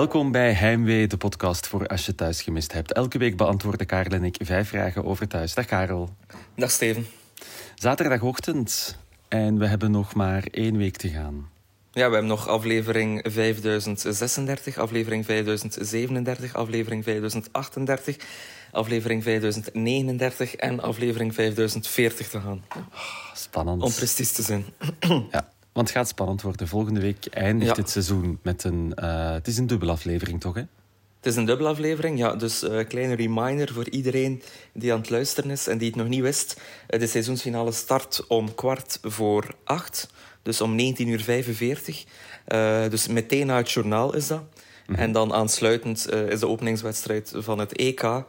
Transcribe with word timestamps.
Welkom 0.00 0.32
bij 0.32 0.52
Heimwee, 0.52 1.06
de 1.06 1.16
podcast 1.16 1.66
voor 1.66 1.86
als 1.86 2.06
je 2.06 2.14
thuis 2.14 2.42
gemist 2.42 2.72
hebt. 2.72 2.92
Elke 2.92 3.18
week 3.18 3.36
beantwoorden 3.36 3.86
Karel 3.86 4.12
en 4.12 4.24
ik 4.24 4.36
vijf 4.42 4.68
vragen 4.68 5.04
over 5.04 5.28
thuis. 5.28 5.54
Dag 5.54 5.64
Karel. 5.64 6.08
Dag 6.56 6.70
Steven. 6.70 7.06
Zaterdagochtend 7.74 8.98
en 9.28 9.58
we 9.58 9.66
hebben 9.66 9.90
nog 9.90 10.14
maar 10.14 10.44
één 10.50 10.76
week 10.76 10.96
te 10.96 11.08
gaan. 11.08 11.50
Ja, 11.92 12.06
we 12.06 12.12
hebben 12.12 12.26
nog 12.26 12.48
aflevering 12.48 13.26
5036, 13.28 14.78
aflevering 14.78 15.24
5037, 15.24 16.54
aflevering 16.54 17.04
5038, 17.04 18.16
aflevering 18.72 19.22
5039 19.22 20.54
en 20.54 20.80
aflevering 20.80 21.34
5040 21.34 22.28
te 22.28 22.40
gaan. 22.40 22.64
Spannend. 23.34 23.82
Om 23.82 23.92
precies 23.92 24.32
te 24.32 24.42
zijn. 24.42 24.64
Ja, 25.30 25.48
want 25.72 25.88
het 25.88 25.96
gaat 25.96 26.08
spannend 26.08 26.42
worden. 26.42 26.68
Volgende 26.68 27.00
week 27.00 27.26
eindigt 27.26 27.76
Ja. 27.76 27.82
het 27.82 27.90
seizoen 27.90 28.38
met 28.42 28.64
een... 28.64 28.92
eh, 28.94 29.30
het 29.32 29.46
is 29.46 29.58
een 29.58 29.66
dubbele 29.66 29.90
aflevering, 29.92 30.40
toch? 30.40 30.54
Hè? 30.54 30.60
Het 31.16 31.28
is 31.32 31.36
een 31.36 31.44
dubbele 31.44 31.68
aflevering, 31.68 32.18
ja, 32.18 32.34
dus 32.36 32.62
een 32.62 32.86
kleine 32.86 33.14
reminder 33.14 33.72
voor 33.72 33.88
iedereen 33.88 34.42
die 34.72 34.92
aan 34.92 34.98
het 35.00 35.10
luisteren 35.10 35.50
is 35.50 35.66
en 35.66 35.78
die 35.78 35.86
het 35.88 35.96
nog 35.96 36.08
niet 36.08 36.20
wist. 36.20 36.60
Eh, 36.86 37.00
De 37.00 37.06
seizoensfinale 37.06 37.72
start 37.72 38.24
om 38.28 38.54
kwart 38.54 38.98
voor 39.02 39.54
acht, 39.64 40.08
dus 40.42 40.60
om 40.60 40.76
19.45 40.78 40.96
uur. 41.56 42.04
Eh, 42.44 42.88
dus 42.90 43.06
meteen 43.08 43.46
na 43.46 43.56
het 43.56 43.70
journaal 43.70 44.14
is 44.14 44.26
dat. 44.26 44.42
En 44.94 45.12
dan 45.12 45.32
aansluitend 45.32 46.06
eh, 46.06 46.28
is 46.28 46.40
de 46.40 46.48
openingswedstrijd 46.48 47.32
van 47.36 47.58
het 47.58 47.72
EK. 47.76 48.02
Eh, 48.02 48.24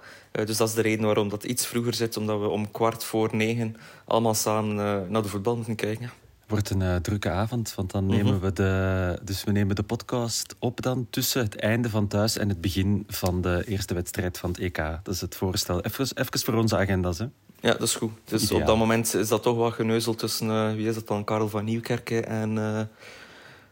dus 0.46 0.58
dat 0.58 0.68
is 0.68 0.74
de 0.74 0.82
reden 0.82 1.06
waarom 1.06 1.30
dat 1.30 1.44
iets 1.44 1.66
vroeger 1.66 1.94
zit, 1.94 2.18
omdat 2.18 2.40
we 2.40 2.48
om 2.48 2.72
kwart 2.72 3.04
voor 3.04 3.30
negen 3.36 3.76
allemaal 4.06 4.34
samen 4.34 4.72
eh, 4.86 5.10
naar 5.10 5.22
de 5.22 5.28
voetbal 5.28 5.56
moeten 5.56 5.76
kijken. 5.76 6.12
Wordt 6.52 6.70
een 6.70 6.82
eh, 6.82 6.96
drukke 6.96 7.30
avond, 7.30 7.74
want 7.76 7.92
dan 7.92 8.06
nemen 8.06 8.40
we 8.40 8.54
de... 8.54 9.20
Dus 9.24 9.44
we 9.44 9.52
nemen 9.52 9.76
de 9.76 9.84
podcast 9.84 10.56
op 10.60 10.82
dan 10.82 11.08
tussen 11.10 11.42
het 11.42 11.56
einde 11.56 11.90
van 11.90 12.08
thuis 12.08 12.38
en 12.38 12.50
het 12.50 12.62
begin 12.62 13.04
van 13.08 13.42
de 13.42 13.64
eerste 13.68 13.94
wedstrijd 13.94 14.38
van 14.38 14.50
het 14.50 14.60
EK. 14.60 14.78
Dat 15.04 15.14
is 15.14 15.22
het 15.22 15.36
voorstel. 15.36 15.82
Even, 15.82 16.08
even 16.14 16.40
voor 16.40 16.54
onze 16.54 16.78
agenda's, 16.78 17.18
hè. 17.18 17.26
Ja, 17.60 17.72
dat 17.72 17.82
is 17.82 17.96
goed. 17.96 18.12
Dus 18.24 18.44
Ideaal. 18.44 18.60
op 18.60 18.68
dat 18.68 18.78
moment 18.78 19.14
is 19.14 19.28
dat 19.28 19.44
toch 19.44 19.56
wat 19.56 19.74
geneuzel 19.74 20.16
tussen, 20.16 20.50
eh, 20.50 20.74
wie 20.74 20.88
is 20.88 20.96
dat 20.96 21.08
dan, 21.08 21.24
Karel 21.24 21.50
van 21.50 21.66
Nieuwkerken 21.66 22.28
en, 22.28 22.58
eh 22.58 22.80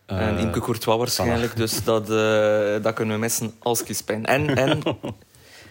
en 0.05 0.38
Imke 0.38 0.59
Courtois 0.59 0.97
waarschijnlijk. 0.97 1.55
Dus 1.55 1.83
dat, 1.83 2.08
dat 2.83 2.93
kunnen 2.93 3.16
we 3.16 3.21
missen 3.21 3.53
als 3.59 3.83
kiespijn. 3.83 4.25
En, 4.25 4.55
en 4.55 4.81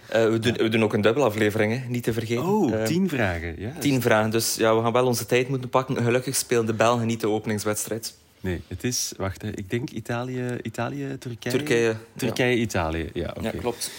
eh, 0.09 0.29
we, 0.31 0.39
doen, 0.39 0.53
we 0.53 0.69
doen 0.69 0.83
ook 0.83 0.93
een 0.93 1.01
dubbele 1.01 1.25
aflevering, 1.27 1.73
hè, 1.83 1.89
niet 1.89 2.03
te 2.03 2.13
vergeten. 2.13 2.45
Oh, 2.47 2.73
Eh, 2.75 2.85
tien 2.85 3.09
vragen. 3.09 3.55
Ja, 3.61 3.73
tien 3.79 4.03
vragen. 4.03 4.31
Dus 4.31 4.55
ja, 4.55 4.77
we 4.77 4.83
gaan 4.83 4.93
wel 4.93 5.07
onze 5.07 5.27
tijd 5.27 5.49
moeten 5.49 5.69
pakken. 5.69 5.97
Gelukkig 6.03 6.37
spelen 6.37 6.67
de 6.67 6.75
Belgen 6.75 7.07
niet 7.07 7.21
de 7.21 7.29
openingswedstrijd. 7.29 8.17
Nee, 8.41 8.63
het 8.69 8.85
is... 8.85 9.13
Wacht, 9.17 9.43
hè. 9.43 9.49
ik 9.57 9.71
denk 9.71 9.91
Italië, 9.91 10.57
Italië 10.63 11.17
Turkije... 11.19 11.57
Turkije. 11.57 11.97
Turkije, 12.17 12.57
Italië. 12.57 13.11
Ja, 13.13 13.35
oké. 13.37 13.51
Ja, 13.53 13.61
klopt. 13.61 13.91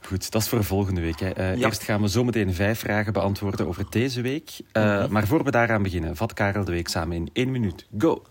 Goed, 0.00 0.30
dat 0.30 0.42
is 0.42 0.48
voor 0.48 0.64
volgende 0.64 1.00
week. 1.00 1.20
Hè. 1.20 1.30
Eh, 1.30 1.56
Ja. 1.56 1.66
Eerst 1.66 1.82
gaan 1.82 2.00
we 2.00 2.08
zometeen 2.08 2.54
vijf 2.54 2.78
vragen 2.78 3.12
beantwoorden 3.12 3.66
over 3.66 3.84
deze 3.90 4.20
week. 4.20 4.50
Eh, 4.72 4.82
Mhm. 5.02 5.12
Maar 5.12 5.26
voor 5.26 5.44
we 5.44 5.50
daaraan 5.50 5.82
beginnen, 5.82 6.16
vat 6.16 6.32
Karel 6.34 6.64
de 6.64 6.72
week 6.72 6.88
samen 6.88 7.16
in 7.16 7.28
één 7.32 7.50
minuut. 7.50 7.86
Go! 7.98 8.22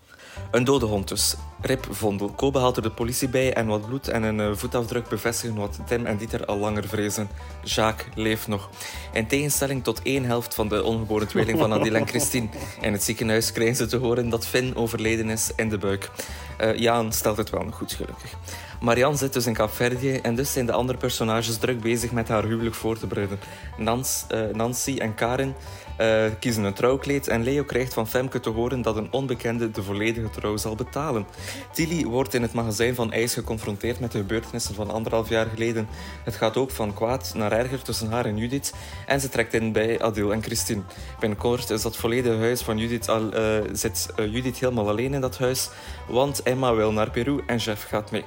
Een 0.50 0.64
dode 0.64 0.86
hond 0.86 1.08
dus. 1.08 1.36
Rip 1.60 1.86
Vondel. 1.90 2.28
Kobe 2.28 2.58
haalt 2.58 2.76
er 2.76 2.82
de 2.82 2.90
politie 2.90 3.28
bij 3.28 3.52
en 3.52 3.66
wat 3.66 3.86
bloed 3.86 4.08
en 4.08 4.22
een 4.22 4.40
eh, 4.40 4.50
voetafdruk 4.52 5.08
bevestigen 5.08 5.56
wat 5.56 5.78
Tim 5.86 6.06
en 6.06 6.16
Dieter 6.16 6.44
al 6.44 6.58
langer 6.58 6.88
vrezen. 6.88 7.28
Jacques 7.64 8.14
leeft 8.14 8.48
nog. 8.48 8.70
In 9.12 9.26
tegenstelling 9.26 9.84
tot 9.84 10.02
één 10.02 10.24
helft 10.24 10.54
van 10.54 10.68
de 10.68 10.82
ongeboren 10.82 11.28
tweeling 11.28 11.58
van 11.58 11.72
Adil 11.72 11.94
en 11.94 12.06
Christine. 12.06 12.48
In 12.80 12.92
het 12.92 13.02
ziekenhuis 13.02 13.52
krijgen 13.52 13.76
ze 13.76 13.86
te 13.86 13.96
horen 13.96 14.28
dat 14.28 14.46
Finn 14.46 14.76
overleden 14.76 15.30
is 15.30 15.50
in 15.56 15.68
de 15.68 15.78
buik. 15.78 16.10
Eh, 16.56 16.76
Jaan 16.76 17.12
stelt 17.12 17.36
het 17.36 17.50
wel 17.50 17.64
nog 17.64 17.74
goed, 17.74 17.92
gelukkig. 17.92 18.34
Marianne 18.80 19.16
zit 19.16 19.32
dus 19.32 19.46
in 19.46 19.54
Capverdië 19.54 20.16
en 20.16 20.34
dus 20.34 20.52
zijn 20.52 20.66
de 20.66 20.72
andere 20.72 20.98
personages 20.98 21.56
druk 21.56 21.80
bezig 21.80 22.12
met 22.12 22.28
haar 22.28 22.44
huwelijk 22.44 22.74
voor 22.74 22.98
te 22.98 23.06
bereiden. 23.06 23.38
Nans, 23.76 24.24
eh, 24.28 24.40
Nancy 24.52 24.96
en 24.98 25.14
Karin 25.14 25.54
eh, 26.00 26.30
kiezen 26.38 26.64
een 26.64 26.72
trouwkleed 26.72 27.28
en 27.28 27.42
Leo 27.42 27.64
krijgt 27.64 27.94
van 27.94 28.08
Femke 28.08 28.40
te 28.40 28.50
horen 28.50 28.82
dat 28.82 28.96
een 28.96 29.12
onbekende 29.12 29.70
de 29.70 29.82
volledige 29.82 30.30
trouw 30.30 30.56
zal 30.56 30.74
betalen. 30.74 31.26
Tilly 31.72 32.04
wordt 32.04 32.34
in 32.34 32.42
het 32.42 32.52
magazijn 32.52 32.94
van 32.94 33.12
IJs 33.12 33.34
geconfronteerd 33.34 34.00
met 34.00 34.12
de 34.12 34.18
gebeurtenissen 34.18 34.74
van 34.74 34.90
anderhalf 34.90 35.28
jaar 35.28 35.46
geleden. 35.46 35.88
Het 36.24 36.36
gaat 36.36 36.56
ook 36.56 36.70
van 36.70 36.94
kwaad 36.94 37.32
naar 37.34 37.52
erger 37.52 37.82
tussen 37.82 38.10
haar 38.10 38.24
en 38.24 38.36
Judith 38.36 38.74
en 39.06 39.20
ze 39.20 39.28
trekt 39.28 39.54
in 39.54 39.72
bij 39.72 40.00
Adil 40.02 40.32
en 40.32 40.42
Christine. 40.42 40.82
Binnenkort 41.20 41.70
is 41.70 41.82
dat 41.82 41.96
volledige 41.96 42.38
huis 42.38 42.62
van 42.62 42.78
Judith 42.78 43.08
al, 43.08 43.32
eh, 43.32 43.42
zit 43.72 44.08
eh, 44.16 44.32
Judith 44.32 44.58
helemaal 44.58 44.88
alleen 44.88 45.14
in 45.14 45.20
dat 45.20 45.38
huis, 45.38 45.70
want 46.08 46.42
Emma 46.42 46.74
wil 46.74 46.92
naar 46.92 47.10
Peru 47.10 47.40
en 47.46 47.56
Jeff 47.56 47.84
gaat 47.88 48.10
mee. 48.10 48.24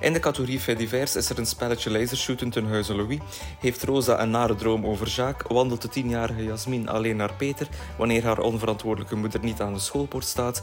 In 0.00 0.12
de 0.12 0.18
categorie 0.18 0.60
is 0.96 1.30
er 1.30 1.38
een 1.38 1.46
spelletje 1.46 1.90
lasershooten 1.90 2.50
ten 2.50 2.66
huize 2.66 2.94
Louis. 2.94 3.18
Heeft 3.58 3.82
Rosa 3.82 4.20
een 4.20 4.30
nare 4.30 4.54
droom 4.54 4.86
over 4.86 5.08
Jacques? 5.08 5.52
Wandelt 5.52 5.82
de 5.82 5.88
tienjarige 5.88 6.44
Jasmin 6.44 6.88
alleen 6.88 7.11
naar 7.16 7.34
Peter 7.34 7.68
wanneer 7.98 8.24
haar 8.24 8.38
onverantwoordelijke 8.38 9.16
moeder 9.16 9.40
niet 9.40 9.60
aan 9.60 9.72
de 9.72 9.78
schoolpoort 9.78 10.24
staat? 10.24 10.62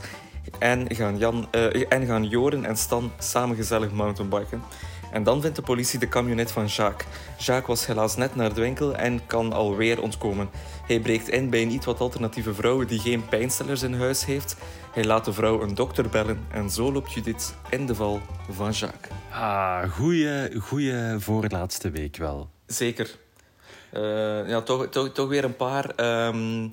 En 0.59 0.95
gaan, 0.95 1.17
Jan, 1.17 1.47
eh, 1.51 1.91
en 1.91 2.05
gaan 2.05 2.23
Joren 2.23 2.65
en 2.65 2.77
Stan 2.77 3.11
samen 3.19 3.55
gezellig 3.55 3.91
mountainbiken? 3.91 4.61
En 5.11 5.23
dan 5.23 5.41
vindt 5.41 5.55
de 5.55 5.61
politie 5.61 5.99
de 5.99 6.07
camionet 6.07 6.51
van 6.51 6.65
Jacques. 6.65 7.07
Jacques 7.37 7.67
was 7.67 7.85
helaas 7.85 8.15
net 8.15 8.35
naar 8.35 8.53
de 8.53 8.61
winkel 8.61 8.95
en 8.95 9.25
kan 9.25 9.53
alweer 9.53 10.01
ontkomen. 10.01 10.49
Hij 10.85 10.99
breekt 10.99 11.29
in 11.29 11.49
bij 11.49 11.61
een 11.61 11.71
iets 11.71 11.85
wat 11.85 11.99
alternatieve 11.99 12.53
vrouw 12.53 12.85
die 12.85 12.99
geen 12.99 13.25
pijnstillers 13.25 13.81
in 13.81 13.93
huis 13.93 14.25
heeft. 14.25 14.55
Hij 14.93 15.03
laat 15.03 15.25
de 15.25 15.33
vrouw 15.33 15.61
een 15.61 15.75
dokter 15.75 16.09
bellen 16.09 16.45
en 16.51 16.69
zo 16.69 16.91
loopt 16.91 17.13
Judith 17.13 17.55
in 17.69 17.85
de 17.85 17.95
val 17.95 18.21
van 18.49 18.71
Jacques. 18.71 19.11
Ah, 19.31 19.91
goeie, 19.91 20.59
goeie 20.59 21.19
voorlaatste 21.19 21.89
week 21.89 22.17
wel. 22.17 22.49
Zeker. 22.65 23.17
Eh, 23.91 24.49
ja, 24.49 24.61
toch, 24.61 24.87
toch, 24.87 25.09
toch 25.13 25.27
weer 25.29 25.43
een 25.43 25.55
paar 25.55 25.89
ehm, 25.95 26.67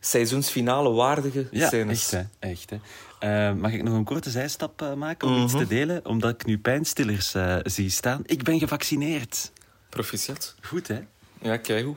seizoensfinale 0.00 0.90
waardige 0.90 1.48
Ja, 1.50 1.66
scènes. 1.66 2.12
echt 2.12 2.28
hè. 2.40 2.48
Echt, 2.50 2.70
hè. 2.70 2.76
Eh, 3.18 3.54
mag 3.54 3.72
ik 3.72 3.82
nog 3.82 3.94
een 3.94 4.04
korte 4.04 4.30
zijstap 4.30 4.82
eh, 4.82 4.92
maken 4.94 5.28
om 5.28 5.42
iets 5.42 5.52
Mhm. 5.52 5.62
te 5.62 5.68
delen? 5.68 6.06
Omdat 6.06 6.30
ik 6.30 6.44
nu 6.46 6.58
pijnstillers 6.58 7.34
zie 7.62 7.90
staan. 7.90 8.22
Ik 8.26 8.42
ben 8.42 8.58
gevaccineerd. 8.58 9.52
Proficiat. 9.88 10.54
Goed, 10.62 10.88
hè? 10.88 10.98
Ja, 11.42 11.56
kijk 11.56 11.84
hoe. 11.84 11.94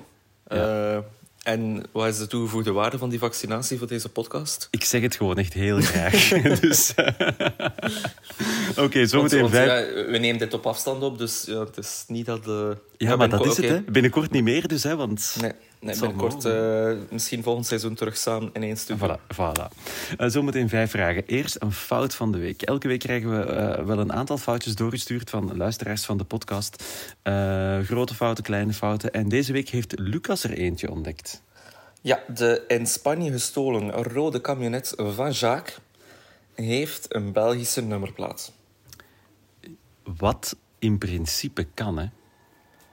Ja. 0.48 1.04
Eh, 1.44 1.54
en 1.54 1.84
wat 1.92 2.08
is 2.08 2.18
de 2.18 2.28
toegevoegde 2.28 2.72
waarde 2.72 2.98
van 2.98 3.10
die 3.10 3.20
vaccinatie 3.20 3.78
voor 3.78 3.88
deze 3.88 4.10
podcast? 4.10 4.68
Ik 4.72 4.84
zeg 4.84 5.02
het 5.02 5.16
gewoon 5.16 5.38
echt 5.38 5.54
heel 5.54 5.82
graag. 5.82 6.28
dus, 6.60 6.94
eh, 6.96 7.08
Oké, 8.86 8.98
Want, 8.98 9.10
zometeen 9.10 9.40
want, 9.40 9.52
vijf... 9.54 9.96
ja, 9.96 10.12
we 10.12 10.18
nemen 10.18 10.38
dit 10.38 10.54
op 10.54 10.66
afstand 10.66 11.04
op, 11.04 11.18
dus 11.18 11.44
ja, 11.46 11.60
het 11.60 11.78
is 11.78 12.04
niet 12.08 12.26
dat... 12.26 12.44
de 12.44 12.78
Ja, 12.98 13.16
maar 13.16 13.30
dat 13.30 13.46
is 13.46 13.58
het, 13.58 13.68
hè. 13.68 13.82
Binnenkort 13.82 14.32
niet 14.32 14.44
meer 14.44 14.68
dus, 14.68 14.84
hè, 14.84 14.96
want... 14.96 15.36
Nee, 15.42 15.52
nee 15.84 16.00
binnenkort 16.00 16.46
eh, 16.46 16.92
misschien 17.10 17.44
volgend 17.44 17.66
seizoen 17.66 17.94
terug 17.94 18.18
samen 18.18 18.50
in 18.54 18.64
één 18.64 18.78
studio. 18.78 19.18
Voilà, 19.18 19.36
voilà. 19.36 19.78
Eh, 20.18 20.28
zometeen 20.30 20.70
vijf 20.70 20.92
vragen. 20.92 21.24
Eerst 21.26 21.56
een 21.60 21.72
fout 21.72 22.16
van 22.16 22.32
de 22.32 22.38
week. 22.38 22.62
Elke 22.62 22.88
week 22.88 23.00
krijgen 23.00 23.40
we 23.40 23.44
eh, 23.46 23.86
wel 23.86 24.00
een 24.00 24.14
aantal 24.14 24.38
foutjes 24.38 24.76
doorgestuurd 24.76 25.30
van 25.30 25.58
luisteraars 25.58 26.06
van 26.06 26.18
de 26.18 26.24
podcast. 26.24 26.84
Grote 27.84 28.16
fouten, 28.16 28.44
kleine 28.44 28.74
fouten. 28.74 29.12
En 29.12 29.30
deze 29.30 29.54
week 29.54 29.70
heeft 29.70 30.00
Lucas 30.00 30.44
er 30.44 30.54
eentje 30.54 30.92
ontdekt. 30.92 31.42
Ja, 32.02 32.24
de 32.34 32.64
in 32.68 32.88
Spanje 32.88 33.32
gestolen 33.32 33.92
rode 33.92 34.42
camionet 34.42 34.94
van 34.98 35.32
Jacques 35.32 35.78
heeft 36.56 37.16
een 37.16 37.32
Belgische 37.32 37.82
nummerplaat. 37.82 38.52
Wat 40.04 40.56
in 40.80 40.98
principe 40.98 41.68
kan, 41.74 41.98
hè. 41.98 42.08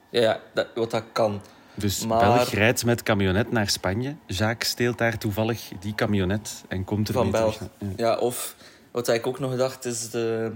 Ja, 0.09 0.21
ja 0.21 0.39
dat, 0.53 0.67
wat 0.75 0.91
dat 0.91 1.03
kan. 1.11 1.41
Dus 1.73 2.05
Maar- 2.05 2.19
Belg 2.19 2.49
rijdt 2.49 2.85
met 2.85 3.03
camionet 3.03 3.51
naar 3.51 3.69
Spanje. 3.69 4.15
Jacques 4.25 4.69
steelt 4.71 4.97
daar 4.97 5.17
toevallig 5.17 5.71
die 5.79 5.95
camionet 5.95 6.63
en 6.67 6.83
komt 6.83 7.07
er 7.07 7.13
Van 7.13 7.23
mee 7.23 7.31
Belg. 7.31 7.53
terug. 7.55 7.69
Ja. 7.77 7.87
Ja, 7.95 8.17
of 8.17 8.55
wat 8.91 9.07
ik 9.07 9.27
ook 9.27 9.39
nog 9.39 9.51
gedacht 9.51 9.85
is, 9.85 10.09
de, 10.09 10.51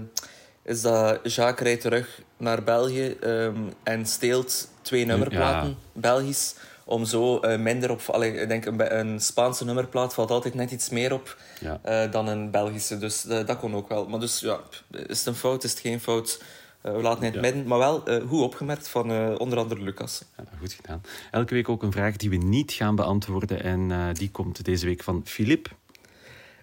is 0.62 0.80
dat 0.82 1.18
Jacques 1.34 1.66
rijdt 1.68 1.80
terug 1.80 2.22
naar 2.36 2.62
België 2.62 3.16
ehm, 3.20 3.56
en 3.82 4.06
steelt 4.06 4.68
twee 4.82 5.06
nummerplaten, 5.06 5.76
Belgisch, 5.92 6.54
om 6.84 7.04
zo 7.04 7.38
eh, 7.40 7.58
minder 7.58 7.90
op... 7.90 8.00
Allee, 8.10 8.32
ik 8.32 8.48
denk 8.48 8.64
een, 8.66 9.20
Spaanse 9.20 9.64
nummerplaat 9.64 10.14
valt 10.14 10.30
altijd 10.30 10.54
net 10.54 10.70
iets 10.70 10.88
meer 10.88 11.12
op 11.12 11.36
Ja. 11.60 11.80
eh, 11.82 12.10
dan 12.12 12.26
een 12.28 12.50
Belgische. 12.50 12.98
Dus 12.98 13.26
eh, 13.26 13.46
dat 13.46 13.58
kon 13.58 13.74
ook 13.76 13.88
wel. 13.88 14.06
Maar 14.08 14.20
dus 14.20 14.40
ja, 14.40 14.58
is 14.90 15.18
het 15.18 15.26
een 15.26 15.34
fout, 15.34 15.64
is 15.64 15.70
het 15.70 15.80
geen 15.80 16.00
fout? 16.00 16.40
Eh, 16.86 16.92
we 16.94 17.02
laten 17.02 17.24
het 17.24 17.34
Ja. 17.34 17.40
midden. 17.40 17.66
Maar 17.66 17.78
wel 17.78 18.06
eh, 18.06 18.28
goed 18.28 18.40
opgemerkt 18.40 18.88
van 18.88 19.10
eh, 19.10 19.34
onder 19.38 19.58
andere 19.58 19.82
Lucas. 19.82 20.24
Ja, 20.36 20.44
goed 20.58 20.72
gedaan. 20.72 21.02
Elke 21.30 21.54
week 21.54 21.68
ook 21.68 21.82
een 21.82 21.92
vraag 21.92 22.16
die 22.16 22.30
we 22.30 22.36
niet 22.36 22.72
gaan 22.72 22.94
beantwoorden. 22.94 23.62
En 23.62 24.12
die 24.14 24.30
komt 24.30 24.64
deze 24.64 24.86
week 24.86 25.02
van 25.02 25.22
Filip. 25.24 25.74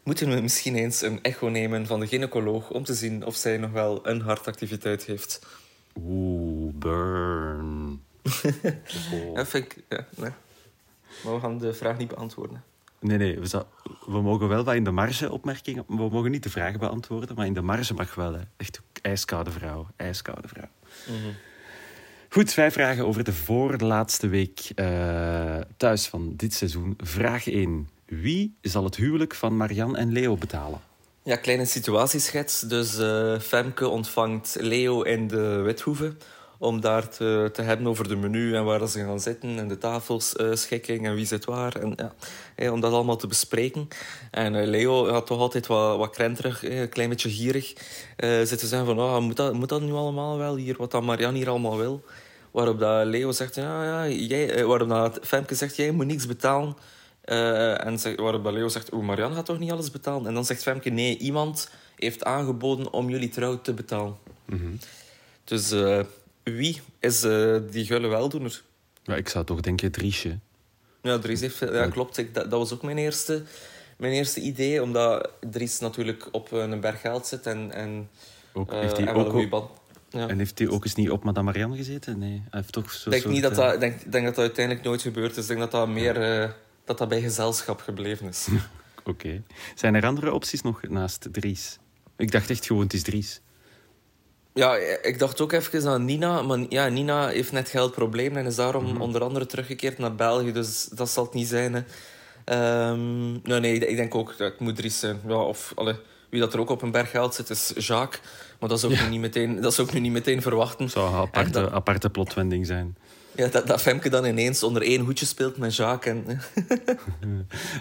Moeten 0.03 0.29
we 0.29 0.41
misschien 0.41 0.75
eens 0.75 1.01
een 1.01 1.21
echo 1.21 1.49
nemen 1.49 1.87
van 1.87 1.99
de 1.99 2.07
gynaecoloog 2.07 2.69
om 2.69 2.83
te 2.83 2.93
zien 2.93 3.25
of 3.25 3.35
zij 3.35 3.57
nog 3.57 3.71
wel 3.71 4.07
een 4.07 4.21
hartactiviteit 4.21 5.05
heeft? 5.05 5.45
Oeh, 5.99 6.73
burn. 6.73 8.01
Oh. 9.13 9.35
Ja, 9.35 9.45
vind 9.45 9.65
ik... 9.65 9.83
Ja, 9.89 10.05
nee. 10.15 10.29
Maar 11.23 11.33
we 11.33 11.39
gaan 11.39 11.57
de 11.57 11.73
vraag 11.73 11.97
niet 11.97 12.07
beantwoorden. 12.07 12.63
Nee, 13.03 13.17
nee, 13.17 13.39
we, 13.39 13.65
we 14.05 14.21
mogen 14.21 14.47
wel 14.47 14.63
wat 14.63 14.75
in 14.75 14.83
de 14.83 14.91
marge 14.91 15.31
opmerkingen. 15.31 15.83
We 15.87 15.95
mogen 15.95 16.31
niet 16.31 16.43
de 16.43 16.49
vragen 16.49 16.79
beantwoorden, 16.79 17.35
maar 17.35 17.45
in 17.45 17.53
de 17.53 17.61
marge 17.61 17.93
mag 17.93 18.15
wel. 18.15 18.33
Hè. 18.33 18.41
Echt 18.57 18.81
ijskoude 19.01 19.51
vrouw. 19.51 19.87
Ijskoude 19.95 20.47
vrouw. 20.47 20.69
Goed, 22.29 22.53
vijf 22.53 22.73
vragen 22.73 23.05
over 23.05 23.23
de 23.23 23.33
voorlaatste 23.33 24.27
week 24.27 24.71
uh, 24.75 25.57
thuis 25.77 26.07
van 26.07 26.33
dit 26.35 26.53
seizoen. 26.53 26.93
Vraag 26.97 27.47
1. 27.47 27.89
Wie 28.05 28.57
zal 28.61 28.83
het 28.83 28.95
huwelijk 28.95 29.35
van 29.35 29.57
Marianne 29.57 29.97
en 29.97 30.11
Leo 30.11 30.35
betalen? 30.35 30.79
Ja, 31.23 31.35
kleine 31.35 31.65
situatieschets. 31.65 32.59
Dus 32.59 32.99
uh, 32.99 33.39
Femke 33.39 33.87
ontvangt 33.87 34.57
Leo 34.59 35.01
in 35.01 35.27
de 35.27 35.61
Withoeve 35.61 36.15
om 36.63 36.81
daar 36.81 37.09
te, 37.09 37.49
te 37.53 37.61
hebben 37.61 37.87
over 37.87 38.07
de 38.07 38.15
menu 38.15 38.55
en 38.55 38.65
waar 38.65 38.87
ze 38.87 38.99
gaan 38.99 39.19
zitten 39.19 39.57
en 39.57 39.67
de 39.67 39.77
tafelsschikking 39.77 41.01
uh, 41.01 41.07
en 41.07 41.15
wie 41.15 41.25
zit 41.25 41.45
waar. 41.45 41.75
En, 41.75 41.95
ja, 42.55 42.71
om 42.71 42.79
dat 42.79 42.93
allemaal 42.93 43.15
te 43.15 43.27
bespreken. 43.27 43.87
En 44.31 44.53
uh, 44.53 44.65
Leo 44.65 45.07
had 45.09 45.25
toch 45.25 45.39
altijd 45.39 45.67
wat, 45.67 45.97
wat 45.97 46.09
krenterig, 46.09 46.63
een 46.63 46.89
klein 46.89 47.09
beetje 47.09 47.29
gierig 47.29 47.73
uh, 47.73 48.29
zitten 48.43 48.67
zeggen 48.67 48.87
van 48.87 48.99
oh, 48.99 49.19
moet, 49.19 49.37
dat, 49.37 49.53
moet 49.53 49.69
dat 49.69 49.81
nu 49.81 49.91
allemaal 49.91 50.37
wel 50.37 50.55
hier, 50.55 50.75
wat 50.77 50.91
dat 50.91 51.03
Marianne 51.03 51.37
hier 51.37 51.49
allemaal 51.49 51.77
wil. 51.77 52.03
Waarop 52.51 52.79
dat 52.79 53.05
Leo 53.05 53.31
zegt, 53.31 53.55
ja, 53.55 53.83
ja, 53.83 54.07
jij, 54.07 54.65
waarop 54.65 54.89
dat 54.89 55.19
Femke 55.21 55.55
zegt, 55.55 55.75
jij 55.75 55.91
moet 55.91 56.05
niks 56.05 56.27
betalen. 56.27 56.75
Uh, 57.25 57.85
en 57.85 57.99
zeg, 57.99 58.15
waarop 58.19 58.45
Leo 58.45 58.67
zegt, 58.67 58.91
oh, 58.91 59.03
Marianne 59.03 59.35
gaat 59.35 59.45
toch 59.45 59.59
niet 59.59 59.71
alles 59.71 59.91
betalen? 59.91 60.27
En 60.27 60.33
dan 60.33 60.45
zegt 60.45 60.61
Femke, 60.61 60.89
nee, 60.89 61.17
iemand 61.17 61.69
heeft 61.95 62.23
aangeboden 62.23 62.93
om 62.93 63.09
jullie 63.09 63.29
trouw 63.29 63.61
te 63.61 63.73
betalen. 63.73 64.15
Mm 64.45 64.57
-hmm. 64.59 64.79
Dus 65.43 65.71
uh, 65.71 65.99
wie 66.43 66.81
is 66.99 67.23
uh, 67.23 67.57
die 67.71 67.85
gulle 67.85 68.07
weldoener? 68.07 68.61
Ja, 69.03 69.15
ik 69.15 69.29
zou 69.29 69.45
toch 69.45 69.61
denken 69.61 69.91
Driesje. 69.91 70.39
Ja, 71.01 71.19
Dries 71.19 71.41
heeft... 71.41 71.59
Ja, 71.59 71.87
klopt. 71.87 72.17
Ik, 72.17 72.33
dat, 72.33 72.49
dat, 72.49 72.59
was 72.59 72.73
ook 72.73 72.83
mijn 72.83 72.97
eerste, 72.97 73.43
mijn 73.97 74.13
eerste 74.13 74.39
idee. 74.39 74.81
Omdat 74.81 75.29
Dries 75.49 75.79
natuurlijk 75.79 76.27
op 76.31 76.51
een 76.51 76.79
berg 76.79 77.01
geld 77.01 77.27
zit 77.27 77.45
en... 77.45 77.71
en 77.71 78.09
ook, 78.53 78.71
heeft 78.71 78.97
hij 78.97 79.13
ook... 79.13 79.33
Een 79.33 79.49
band. 79.49 79.69
Ja. 80.09 80.27
En 80.27 80.37
heeft 80.37 80.59
hij 80.59 80.67
ook 80.67 80.83
eens 80.83 80.95
niet 80.95 81.09
op 81.09 81.23
Madame 81.23 81.45
Marianne 81.45 81.75
gezeten? 81.75 82.19
Nee, 82.19 82.43
hij 82.49 82.59
heeft 82.59 82.71
toch 82.71 82.91
zo 82.91 83.09
denk 83.09 83.21
soort, 83.21 83.33
niet 83.33 83.43
dat 83.43 83.55
dat, 83.55 83.79
denk, 83.79 84.11
denk 84.11 84.25
dat 84.25 84.35
dat 84.35 84.45
uiteindelijk 84.45 84.85
nooit 84.85 85.01
gebeurd 85.01 85.37
is. 85.37 85.43
Ik 85.43 85.47
denk 85.47 85.59
dat 85.59 85.71
dat 85.71 85.87
meer... 85.87 86.41
Uh, 86.41 86.49
dat 86.85 86.97
dat 86.97 87.09
bij 87.09 87.21
gezelschap 87.21 87.81
gebleven 87.81 88.27
is. 88.27 88.47
Oké. 88.99 89.09
Okay. 89.09 89.43
Zijn 89.75 89.95
er 89.95 90.05
andere 90.05 90.33
opties 90.33 90.61
nog 90.61 90.81
naast 90.87 91.27
Dries? 91.31 91.77
Ik 92.17 92.31
dacht 92.31 92.49
echt 92.49 92.65
gewoon, 92.65 92.83
het 92.83 92.93
is 92.93 93.03
Dries. 93.03 93.41
Ja, 94.53 94.75
ik 95.01 95.19
dacht 95.19 95.41
ook 95.41 95.51
even 95.51 95.87
aan 95.87 96.05
Nina. 96.05 96.41
Maar 96.41 96.59
ja, 96.69 96.87
Nina 96.87 97.27
heeft 97.27 97.51
net 97.51 97.69
geldproblemen 97.69 98.37
en 98.37 98.45
is 98.45 98.55
daarom 98.55 98.83
mm 98.83 98.91
-hmm. 98.91 99.01
onder 99.01 99.23
andere 99.23 99.45
teruggekeerd 99.45 99.97
naar 99.97 100.15
België. 100.15 100.51
Dus 100.51 100.85
dat 100.85 101.09
zal 101.09 101.23
het 101.23 101.33
niet 101.33 101.47
zijn. 101.47 101.73
Hè. 101.73 101.81
Um, 102.89 103.39
nee, 103.43 103.59
nee, 103.59 103.77
ik 103.77 103.95
denk 103.95 104.15
ook 104.15 104.27
dat 104.37 104.51
het 104.51 104.59
moet 104.59 104.75
Dries 104.75 104.99
zijn. 104.99 105.19
Ja, 105.27 105.35
of 105.35 105.71
alle, 105.75 105.99
wie 106.29 106.39
dat 106.39 106.53
er 106.53 106.59
ook 106.59 106.69
op 106.69 106.81
een 106.81 106.91
berg 106.91 107.09
geld 107.09 107.35
zit, 107.35 107.49
is 107.49 107.73
Jacques. 107.75 108.21
Maar 108.59 108.69
dat 108.69 108.77
is 108.77 108.85
ook, 108.85 108.91
ja. 108.91 109.03
nu, 109.03 109.09
niet 109.09 109.19
meteen, 109.19 109.61
dat 109.61 109.71
is 109.71 109.79
ook 109.79 109.93
nu 109.93 109.99
niet 109.99 110.11
meteen 110.11 110.41
verwachten. 110.41 110.89
zou 110.89 111.07
een 111.07 111.19
aparte, 111.19 111.51
dat, 111.51 111.71
aparte 111.71 112.09
plotwending 112.09 112.65
zijn. 112.65 112.97
Ja, 113.35 113.47
dat, 113.47 113.67
dat 113.67 113.81
Femke 113.81 114.09
dan 114.09 114.25
ineens 114.25 114.63
onder 114.63 114.81
één 114.81 115.01
hoedje 115.01 115.25
speelt 115.25 115.57
met 115.57 115.75
Jacques. 115.75 116.23
En... 116.25 116.41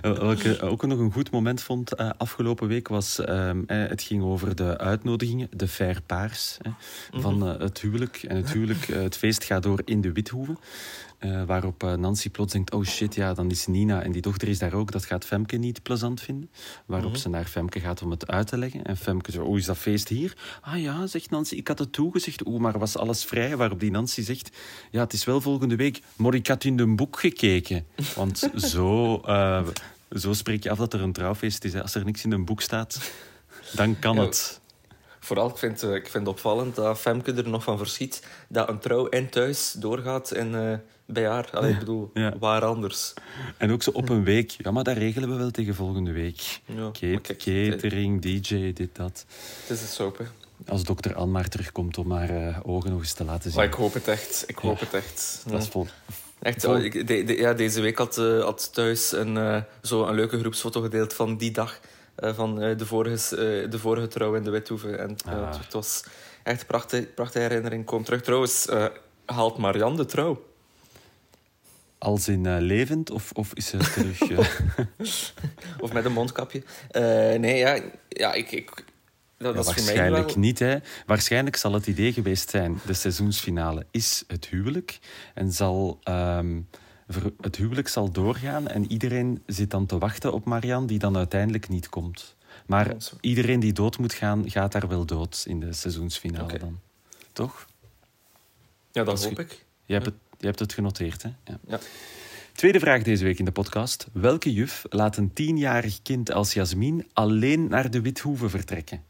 Wat 0.20 0.44
ik 0.44 0.62
ook 0.62 0.87
nog 0.87 0.99
een 0.99 1.12
goed 1.12 1.31
moment 1.31 1.62
vond 1.62 2.00
uh, 2.00 2.10
afgelopen 2.16 2.69
week 2.69 2.88
was... 2.88 3.19
Uh, 3.19 3.50
het 3.66 4.02
ging 4.02 4.22
over 4.22 4.56
de 4.56 4.78
uitnodigingen, 4.78 5.49
de 5.50 5.69
fair 5.69 6.00
paars 6.06 6.58
uh, 6.66 6.72
van 7.22 7.49
uh, 7.49 7.58
het 7.58 7.81
huwelijk. 7.81 8.22
En 8.22 8.37
het 8.37 8.52
huwelijk, 8.52 8.87
het 8.87 9.16
feest 9.16 9.44
gaat 9.44 9.62
door 9.62 9.82
in 9.84 10.00
de 10.00 10.12
Withoeve. 10.12 10.56
Uh, 11.24 11.42
waarop 11.44 11.82
uh, 11.82 11.94
Nancy 11.94 12.30
plots 12.30 12.52
denkt, 12.52 12.72
oh 12.72 12.84
shit, 12.84 13.14
ja, 13.14 13.34
dan 13.34 13.50
is 13.50 13.66
Nina 13.66 14.02
en 14.02 14.12
die 14.12 14.22
dochter 14.22 14.48
is 14.48 14.58
daar 14.58 14.72
ook. 14.72 14.92
Dat 14.92 15.04
gaat 15.04 15.24
Femke 15.24 15.56
niet 15.56 15.82
plezant 15.82 16.20
vinden. 16.20 16.50
Waarop 16.86 17.06
mm 17.06 17.12
-hmm. 17.12 17.22
ze 17.22 17.28
naar 17.28 17.44
Femke 17.44 17.80
gaat 17.80 18.02
om 18.02 18.10
het 18.10 18.26
uit 18.26 18.46
te 18.46 18.58
leggen. 18.58 18.84
En 18.84 18.96
Femke 18.96 19.32
zegt, 19.32 19.44
oh, 19.44 19.58
is 19.58 19.64
dat 19.64 19.78
feest 19.78 20.08
hier? 20.08 20.36
Ah 20.60 20.80
ja, 20.80 21.06
zegt 21.06 21.30
Nancy, 21.30 21.54
ik 21.54 21.69
had 21.69 21.78
het 21.78 21.92
toegezegd. 21.92 22.46
Oeh, 22.46 22.60
maar 22.60 22.78
was 22.78 22.96
alles 22.96 23.24
vrij? 23.24 23.56
Waarop 23.56 23.80
die 23.80 23.90
Nancy 23.90 24.22
zegt, 24.22 24.56
ja, 24.90 25.00
het 25.00 25.12
is 25.12 25.24
wel 25.24 25.40
volgende 25.40 25.76
week. 25.76 26.00
Maar 26.16 26.34
ik 26.34 26.46
had 26.46 26.64
in 26.64 26.78
een 26.78 26.96
boek 26.96 27.19
gekeken. 27.19 27.86
Want 28.14 28.50
zo, 28.72 29.20
uh, 29.26 29.66
zo 30.10 30.32
spreek 30.32 30.62
je 30.62 30.70
af 30.70 30.78
dat 30.78 30.92
er 30.92 31.00
een 31.00 31.12
trouwfeest 31.12 31.64
is. 31.64 31.72
Hè. 31.72 31.82
Als 31.82 31.94
er 31.94 32.04
niks 32.04 32.24
in 32.24 32.32
een 32.32 32.44
boek 32.44 32.60
staat, 32.60 33.12
dan 33.72 33.98
kan 33.98 34.14
ja. 34.14 34.22
het. 34.22 34.60
Vooral, 35.24 35.48
ik 35.48 35.56
vind, 35.56 35.82
ik 35.82 36.08
vind 36.08 36.12
het 36.12 36.28
opvallend 36.28 36.74
dat 36.74 36.98
Femke 36.98 37.32
er 37.32 37.48
nog 37.48 37.62
van 37.62 37.78
verschiet 37.78 38.26
dat 38.48 38.69
een 38.69 38.78
trouw 38.78 39.08
en 39.08 39.28
thuis 39.28 39.72
doorgaat 39.72 40.34
in 40.34 40.80
bij 41.06 41.26
haar. 41.26 41.48
Allee, 41.52 41.72
ik 41.72 41.78
bedoel, 41.78 42.10
ja. 42.14 42.34
waar 42.38 42.64
anders. 42.64 43.14
En 43.56 43.72
ook 43.72 43.82
zo 43.82 43.90
op 43.90 44.08
een 44.08 44.24
week. 44.24 44.50
Ja, 44.50 44.70
maar 44.70 44.84
dat 44.84 44.96
regelen 44.96 45.28
we 45.28 45.34
wel 45.34 45.50
tegen 45.50 45.74
volgende 45.74 46.12
week. 46.12 46.60
Ja, 46.64 46.90
catering, 47.20 48.22
DJ, 48.22 48.72
dit, 48.72 48.88
dat. 48.92 49.24
Het 49.60 49.70
is 49.70 49.80
een 49.80 49.88
soap, 49.88 50.19
hè. 50.19 50.24
Als 50.66 50.84
dokter 50.84 51.14
Anne 51.14 51.32
maar 51.32 51.48
terugkomt 51.48 51.98
om 51.98 52.12
haar 52.12 52.30
uh, 52.30 52.58
ogen 52.62 52.90
nog 52.90 53.00
eens 53.00 53.12
te 53.12 53.24
laten 53.24 53.50
zien. 53.50 53.58
Maar 53.58 53.69
ik 53.69 53.74
hoop 53.74 53.94
het 53.94 54.08
echt. 54.08 54.44
Ik 54.46 54.58
hoop 54.58 54.80
het 54.80 54.94
echt. 54.94 55.42
Dat 55.46 55.62
is 55.62 55.69
vol. 55.69 55.86
Echt, 56.38 56.64
vol. 56.64 56.78
Ik, 56.78 57.06
de, 57.06 57.24
de, 57.24 57.36
ja, 57.36 57.52
deze 57.52 57.80
week 57.80 57.98
had, 57.98 58.19
uh, 58.19 58.42
had 58.42 58.72
thuis 58.72 59.12
een, 59.12 59.36
uh, 59.36 59.62
zo 59.82 60.06
een 60.06 60.14
leuke 60.14 60.38
groepsfoto 60.38 60.80
gedeeld 60.80 61.14
van 61.14 61.36
die 61.36 61.50
dag. 61.50 61.80
Van 62.17 62.55
de, 62.55 62.87
vorige, 62.87 63.67
de 63.69 63.79
vorige 63.79 64.09
trouw 64.09 64.35
in 64.35 64.43
de 64.43 64.50
Withoeve. 64.50 64.97
En 64.97 65.17
ah. 65.26 65.47
het, 65.47 65.59
het, 65.59 65.73
was 65.73 66.05
echt 66.43 66.61
een 66.61 66.67
prachtige, 66.67 67.03
prachtige 67.03 67.44
herinnering. 67.44 67.85
Kom 67.85 68.05
terug. 68.05 68.23
Trouwens, 68.23 68.69
haalt 69.25 69.59
Marianne 69.59 69.97
de 69.97 70.05
trouw? 70.05 70.50
Als 71.99 72.29
in 72.29 72.44
uh, 72.44 72.56
levend 72.59 73.11
of, 73.11 73.31
of 73.32 73.55
is 73.55 73.67
ze 73.67 73.76
terug? 73.76 74.31
Uh... 74.31 74.38
of 75.85 75.93
met 75.93 76.05
een 76.05 76.12
mondkapje? 76.12 76.62
Uh, 76.93 77.03
nee, 77.38 77.56
ja, 77.56 77.81
ja 78.09 78.32
ik. 78.32 78.53
ik 78.53 78.85
dat, 79.43 79.55
ja, 79.55 79.61
is 79.61 79.67
waarschijnlijk 79.67 80.26
wel... 80.26 80.38
niet. 80.38 80.58
Hè. 80.58 80.76
Waarschijnlijk 81.06 81.56
zal 81.56 81.73
het 81.73 81.87
idee 81.87 82.12
geweest 82.12 82.50
zijn: 82.50 82.81
de 82.87 82.94
seizoensfinale 82.94 83.87
is 83.91 84.25
het 84.26 84.47
huwelijk. 84.47 84.99
En 85.35 85.53
zal, 85.53 85.99
um, 86.05 86.69
het 87.41 87.56
huwelijk 87.56 87.88
zal 87.88 88.11
doorgaan. 88.11 88.69
En 88.69 88.91
iedereen 88.91 89.43
zit 89.47 89.70
dan 89.70 89.87
te 89.87 89.99
wachten 89.99 90.32
op 90.32 90.44
Marianne, 90.44 90.87
die 90.87 90.99
dan 90.99 91.17
uiteindelijk 91.17 91.69
niet 91.69 91.88
komt. 91.88 92.37
Maar 92.67 92.97
iedereen 93.20 93.61
die 93.61 93.73
dood 93.73 93.99
moet 93.99 94.12
gaan, 94.12 94.50
gaat 94.50 94.73
daar 94.73 94.88
wel 94.88 95.05
dood 95.05 95.44
in 95.47 95.61
de 95.61 95.73
seizoensfinale 95.73 96.44
okay. 96.44 96.59
dan. 96.59 96.81
Toch? 97.32 97.67
Ja, 98.93 99.05
dat 99.05 99.25
hoop 99.25 99.38
ik. 99.38 99.64
Je 99.85 99.93
hebt 99.93 100.06
het 100.06 100.14
je 100.43 100.48
hebt 100.48 100.58
het 100.58 100.72
genoteerd, 100.72 101.22
hè? 101.22 101.29
Ja. 101.44 101.58
ja. 101.67 101.81
Tweede 102.53 102.81
vraag 102.81 103.03
deze 103.03 103.25
week 103.25 103.39
in 103.39 103.44
de 103.44 103.53
podcast. 103.53 104.06
Welke 104.13 104.53
juf 104.53 104.84
laat 104.89 105.17
een 105.17 105.32
tienjarig 105.32 106.03
kind 106.03 106.32
als 106.32 106.53
Jasmin 106.53 107.08
alleen 107.13 107.69
naar 107.69 107.91
de 107.91 108.01
Withoeve 108.01 108.48
vertrekken? 108.48 109.05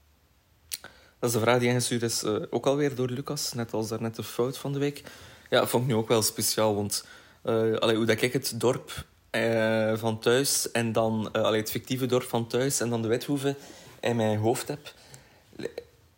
Dat 1.19 1.31
is 1.31 1.33
de 1.33 1.41
vraag 1.41 1.59
die 1.59 1.69
ingestuurd 1.69 2.03
is, 2.03 2.25
uh, 2.25 2.43
ook 2.51 2.67
alweer 2.67 2.95
door 2.95 3.09
Lucas, 3.09 3.53
net 3.53 3.73
als 3.73 3.89
daarnet 3.89 4.17
de 4.17 4.23
fout 4.23 4.59
van 4.59 4.73
de 4.73 4.79
week. 4.79 5.03
Ja, 5.51 5.61
dat 5.61 5.69
vond 5.69 5.83
ik 5.83 5.89
nu 5.89 5.95
ook 5.95 6.09
wel 6.09 6.23
speciaal, 6.23 6.75
want 6.75 7.07
uh, 7.45 7.77
allee, 7.77 7.97
hoe 7.97 8.07
dat 8.07 8.23
ik 8.23 8.33
het 8.33 8.61
dorp 8.61 9.05
uh, 9.31 9.93
van 9.95 10.19
thuis 10.19 10.71
en 10.71 10.93
dan 10.93 11.33
allee, 11.33 11.61
het 11.61 11.71
fictieve 11.71 12.07
dorp 12.07 12.29
van 12.29 12.47
thuis 12.47 12.81
en 12.81 12.91
dan 12.91 13.03
de 13.03 13.09
Withoeve 13.09 13.55
in 14.01 14.17
mijn 14.17 14.39
hoofd 14.39 14.69
heb, 14.69 14.95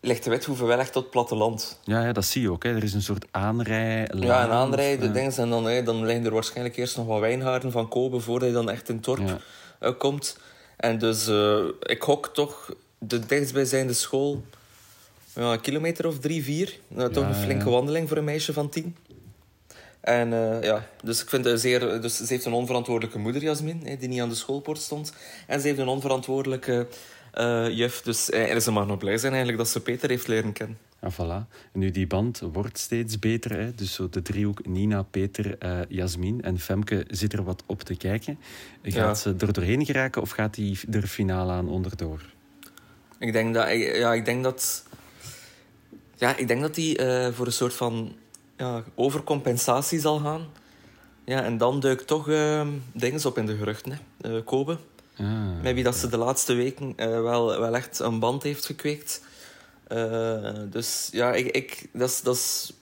ligt 0.01 0.25
de 0.25 0.31
Withoeve 0.31 0.65
wel 0.65 0.79
echt 0.79 0.93
tot 0.93 1.11
platteland. 1.11 1.81
Ja, 1.85 2.05
ja, 2.05 2.13
dat 2.13 2.25
zie 2.25 2.43
je 2.43 2.51
ook. 2.51 2.63
Hè. 2.63 2.75
Er 2.75 2.83
is 2.83 2.95
een 2.95 3.03
soort 3.03 3.27
aanrij. 3.31 4.09
Ja, 4.15 4.45
een 4.45 4.51
aanrij. 4.51 4.99
De 4.99 5.11
dingen 5.11 5.37
en 5.37 5.51
dan, 5.51 5.65
hè, 5.65 5.83
dan 5.83 6.07
liggen 6.07 6.25
er 6.25 6.33
waarschijnlijk 6.33 6.77
eerst 6.77 6.97
nog 6.97 7.07
wat 7.07 7.21
wijngaarden 7.21 7.73
van 7.73 7.89
kopen 7.89 8.23
voordat 8.23 8.49
je 8.49 8.55
dan 8.55 8.71
echt 8.71 8.89
in 8.89 8.95
het 8.95 9.05
dorp 9.05 9.41
ja. 9.81 9.93
komt. 9.93 10.39
En 10.77 10.99
dus 10.99 11.29
ik 11.81 12.03
hok 12.03 12.29
toch 12.29 12.75
de 12.99 13.27
dichtstbijzijnde 13.27 13.93
school 13.93 14.45
ja, 15.35 15.53
een 15.53 15.61
kilometer 15.61 16.07
of 16.07 16.19
drie, 16.19 16.45
vier. 16.45 16.79
Nou, 16.89 17.13
toch 17.13 17.25
een 17.25 17.35
flinke 17.35 17.71
wandeling 17.71 18.09
voor 18.09 18.17
een 18.17 18.25
meisje 18.25 18.53
van 18.53 18.69
tien. 18.69 18.97
En 20.05 20.33
uh, 20.33 20.63
ja, 20.63 20.87
dus 21.03 21.23
ik 21.23 21.29
vind 21.29 21.45
het 21.45 21.61
zeer... 21.61 22.01
Dus 22.01 22.17
ze 22.17 22.25
heeft 22.29 22.45
een 22.45 22.53
onverantwoordelijke 22.53 23.19
moeder, 23.19 23.43
Jasmin, 23.43 23.81
hè, 23.85 23.97
die 23.97 24.09
niet 24.09 24.21
aan 24.21 24.29
de 24.29 24.35
schoolpoort 24.35 24.79
stond. 24.79 25.13
En 25.47 25.61
ze 25.61 25.67
heeft 25.67 25.79
een 25.79 25.89
onverantwoordelijke 25.89 26.87
uh, 27.35 27.69
juf. 27.71 28.03
Dus 28.03 28.31
uh, 28.31 28.59
ze 28.59 28.71
mag 28.71 28.87
nog 28.87 28.99
blij 28.99 29.19
zijn 29.19 29.33
eigenlijk 29.33 29.63
dat 29.63 29.73
ze 29.73 29.81
Peter 29.81 30.09
heeft 30.09 30.29
leren 30.29 30.53
kennen. 30.53 30.79
Ja, 31.01 31.13
voilà. 31.13 31.49
En 31.73 31.81
nu, 31.81 31.91
die 31.91 32.07
band 32.07 32.43
wordt 32.53 32.79
steeds 32.79 33.19
beter. 33.19 33.59
Hè? 33.59 33.75
Dus 33.75 33.95
zo 33.95 34.09
de 34.09 34.23
driehoek 34.23 34.67
Nina, 34.67 35.03
Peter, 35.03 35.57
uh, 35.65 35.79
Jasmin. 35.89 36.43
En 36.43 36.59
Femke 36.59 37.05
zit 37.09 37.33
er 37.33 37.45
wat 37.45 37.63
op 37.67 37.83
te 37.83 37.97
kijken. 37.97 38.39
Gaat 38.83 38.95
ja. 38.95 39.15
ze 39.15 39.35
er 39.39 39.53
doorheen 39.53 39.85
geraken 39.85 40.23
of 40.23 40.31
gaat 40.31 40.57
hij 40.57 40.77
er 40.91 41.07
finale 41.07 41.53
aan 41.53 41.69
onderdoor? 41.69 42.23
Ik 43.19 43.33
denk 43.33 43.55
dat... 43.55 43.69
Ja, 43.73 44.15
ik 44.15 44.25
denk 44.25 44.43
dat... 44.43 44.85
Ja, 46.17 46.37
ik 46.37 46.49
denk 46.49 46.61
dat 46.61 46.77
hij 46.77 47.33
voor 47.33 47.47
een 47.47 47.53
soort 47.53 47.75
van 47.75 48.17
ja, 48.57 48.85
overcompensatie 48.95 50.01
zal 50.01 50.19
gaan. 50.19 50.47
Ja, 51.25 51.43
en 51.43 51.59
dan 51.59 51.81
duikt 51.81 52.07
toch 52.07 52.25
dingen 52.93 53.27
op 53.27 53.39
in 53.39 53.47
de 53.47 53.57
geruchten. 53.57 53.99
Hè. 54.21 54.43
Kobe. 54.43 54.79
Ah, 55.19 55.63
Maybe 55.63 55.83
dat 55.83 55.97
ze 55.97 56.09
de 56.09 56.17
laatste 56.17 56.55
weken 56.55 56.93
uh, 56.97 57.07
wel, 57.07 57.47
wel 57.61 57.75
echt 57.75 57.99
een 57.99 58.19
band 58.19 58.43
heeft 58.43 58.67
gekweekt. 58.67 59.23
Uh, 59.93 60.51
dus 60.71 61.09
ja, 61.13 61.33
ik, 61.33 61.47
ik, 61.47 61.89
dat 61.93 62.09
is, 62.09 62.21
dat 62.21 62.35
is, 62.35 62.73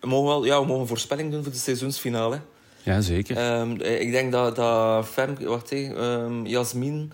we, 0.00 0.06
mogen 0.06 0.28
wel, 0.28 0.44
ja, 0.44 0.60
we 0.60 0.66
mogen 0.66 0.80
een 0.80 0.88
voorspelling 0.88 1.30
doen 1.30 1.42
voor 1.42 1.52
de 1.52 1.58
seizoensfinale. 1.58 2.40
Ja, 2.82 3.00
zeker. 3.00 3.60
Um, 3.60 3.80
ik 3.80 4.10
denk 4.10 4.32
dat, 4.32 4.56
dat 4.56 5.06
Fem, 5.06 5.36
wacht, 5.40 5.70
hey, 5.70 5.90
um, 5.96 6.46
Jasmin 6.46 7.12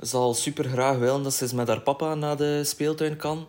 zal 0.00 0.34
super 0.34 0.64
graag 0.64 0.96
willen 0.96 1.22
dat 1.22 1.34
ze 1.34 1.42
eens 1.42 1.52
met 1.52 1.68
haar 1.68 1.80
papa 1.80 2.14
naar 2.14 2.36
de 2.36 2.64
speeltuin 2.64 3.16
kan. 3.16 3.46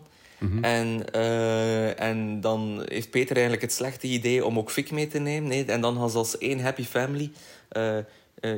En, 0.62 1.12
eh, 1.12 2.00
en 2.00 2.40
dan 2.40 2.82
heeft 2.88 3.10
Peter 3.10 3.32
eigenlijk 3.32 3.62
het 3.62 3.72
slechte 3.72 4.06
idee 4.06 4.44
om 4.44 4.58
ook 4.58 4.70
Fik 4.70 4.90
mee 4.90 5.06
te 5.06 5.18
nemen. 5.18 5.48
Nee? 5.48 5.64
En 5.64 5.80
dan 5.80 5.96
gaan 5.96 6.10
ze 6.10 6.16
als 6.16 6.38
één 6.38 6.60
happy 6.60 6.84
family. 6.84 7.30
eh, 7.68 7.98
eh, 7.98 8.04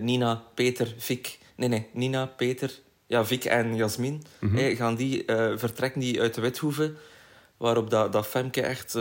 Nina, 0.00 0.42
Peter, 0.54 0.94
Fik. 0.98 1.38
Nee, 1.56 1.68
nee, 1.68 1.86
Nina, 1.92 2.26
Peter, 2.26 2.70
ja, 3.06 3.24
Fik 3.24 3.44
en 3.44 3.76
Jasmin. 3.76 4.22
hè, 4.38 4.76
gaan 4.76 4.94
die, 4.94 5.22
vertrekken 5.56 6.00
die 6.00 6.20
uit 6.20 6.34
de 6.34 6.40
Withoeve. 6.40 6.92
Waarop 7.56 7.90
dat, 7.90 8.12
dat 8.12 8.26
Femke 8.26 8.62
echt 8.62 8.98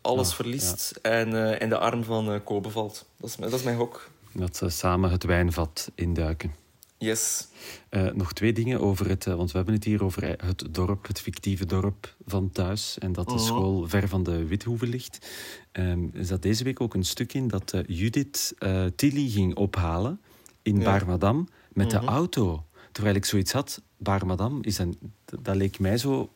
alles 0.00 0.34
verliest 0.34 0.98
en 1.02 1.34
in 1.60 1.68
de 1.68 1.78
arm 1.78 2.04
van 2.04 2.40
Kobe 2.44 2.70
valt. 2.70 3.06
Dat 3.16 3.30
is, 3.30 3.36
mijn- 3.36 3.50
dat 3.50 3.58
is 3.58 3.64
mijn 3.64 3.76
gok. 3.78 4.08
Dat 4.32 4.56
ze 4.56 4.68
samen 4.68 5.10
het 5.10 5.24
wijnvat 5.24 5.90
induiken. 5.94 6.54
Yes. 7.02 7.48
Eh, 7.88 8.12
nog 8.12 8.32
twee 8.32 8.52
dingen 8.52 8.80
over 8.80 9.08
het, 9.08 9.26
eh, 9.26 9.34
want 9.34 9.50
we 9.50 9.56
hebben 9.56 9.74
het 9.74 9.84
hier 9.84 10.04
over 10.04 10.22
eh, 10.24 10.46
het 10.48 10.64
dorp, 10.70 11.06
het 11.06 11.20
fictieve 11.20 11.66
dorp 11.66 12.14
van 12.26 12.50
thuis. 12.50 12.98
En 12.98 13.12
dat 13.12 13.26
de 13.28 13.34
Mhm. 13.34 13.42
school 13.42 13.88
ver 13.88 14.08
van 14.08 14.22
de 14.22 14.46
Withoeve 14.46 14.86
ligt. 14.86 15.30
Ehm, 15.72 16.04
er 16.14 16.24
zat 16.24 16.42
deze 16.42 16.64
week 16.64 16.80
ook 16.80 16.94
een 16.94 17.04
stuk 17.04 17.32
in 17.32 17.48
dat 17.48 17.82
Judith 17.86 18.54
Tilly 18.96 19.28
ging 19.28 19.54
ophalen 19.56 20.20
in 20.62 20.76
Ja. 20.78 20.84
Baarmadam 20.84 21.48
met 21.72 21.92
Mhm. 21.92 22.00
de 22.00 22.06
auto. 22.06 22.64
Terwijl 22.92 23.14
ik 23.16 23.24
zoiets 23.24 23.52
had, 23.52 23.82
Baarmadam, 23.96 24.58
is 24.62 24.78
een, 24.78 24.98
dat 25.42 25.56
leek 25.56 25.78
mij 25.78 25.98
zo 25.98 26.32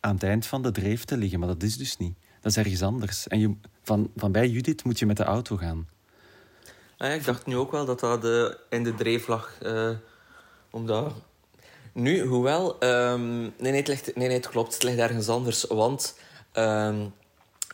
aan 0.00 0.14
het 0.14 0.22
eind 0.22 0.46
van 0.46 0.62
de 0.62 0.70
dreef 0.70 1.04
te 1.04 1.16
liggen. 1.16 1.38
Maar 1.38 1.48
dat 1.48 1.62
is 1.62 1.76
dus 1.76 1.96
niet. 1.96 2.16
Dat 2.40 2.50
is 2.52 2.56
ergens 2.58 2.82
anders. 2.82 3.28
En 3.28 3.38
je, 3.38 3.54
van, 3.82 4.10
van 4.16 4.32
bij 4.32 4.48
Judith 4.48 4.84
moet 4.84 4.98
je 4.98 5.06
met 5.06 5.16
de 5.16 5.24
auto 5.24 5.56
gaan. 5.56 5.88
Ah 7.02 7.08
ja, 7.08 7.14
ik 7.14 7.24
dacht 7.24 7.46
nu 7.46 7.56
ook 7.56 7.70
wel 7.70 7.84
dat 7.84 8.00
dat 8.00 8.24
eh, 8.24 8.44
in 8.70 8.84
de 8.84 8.94
dreef 8.94 9.26
lag. 9.26 9.58
omdat... 10.70 11.12
Nu, 11.92 12.20
hoewel... 12.24 12.78
ehm, 12.78 13.40
nee, 13.40 13.52
nee, 13.58 13.76
het 13.76 13.88
ligt, 13.88 14.16
nee, 14.16 14.26
nee, 14.26 14.36
het 14.36 14.48
klopt. 14.48 14.74
Het 14.74 14.82
ligt 14.82 14.98
ergens 14.98 15.28
anders. 15.28 15.64
Want 15.64 16.18
ehm 16.52 16.96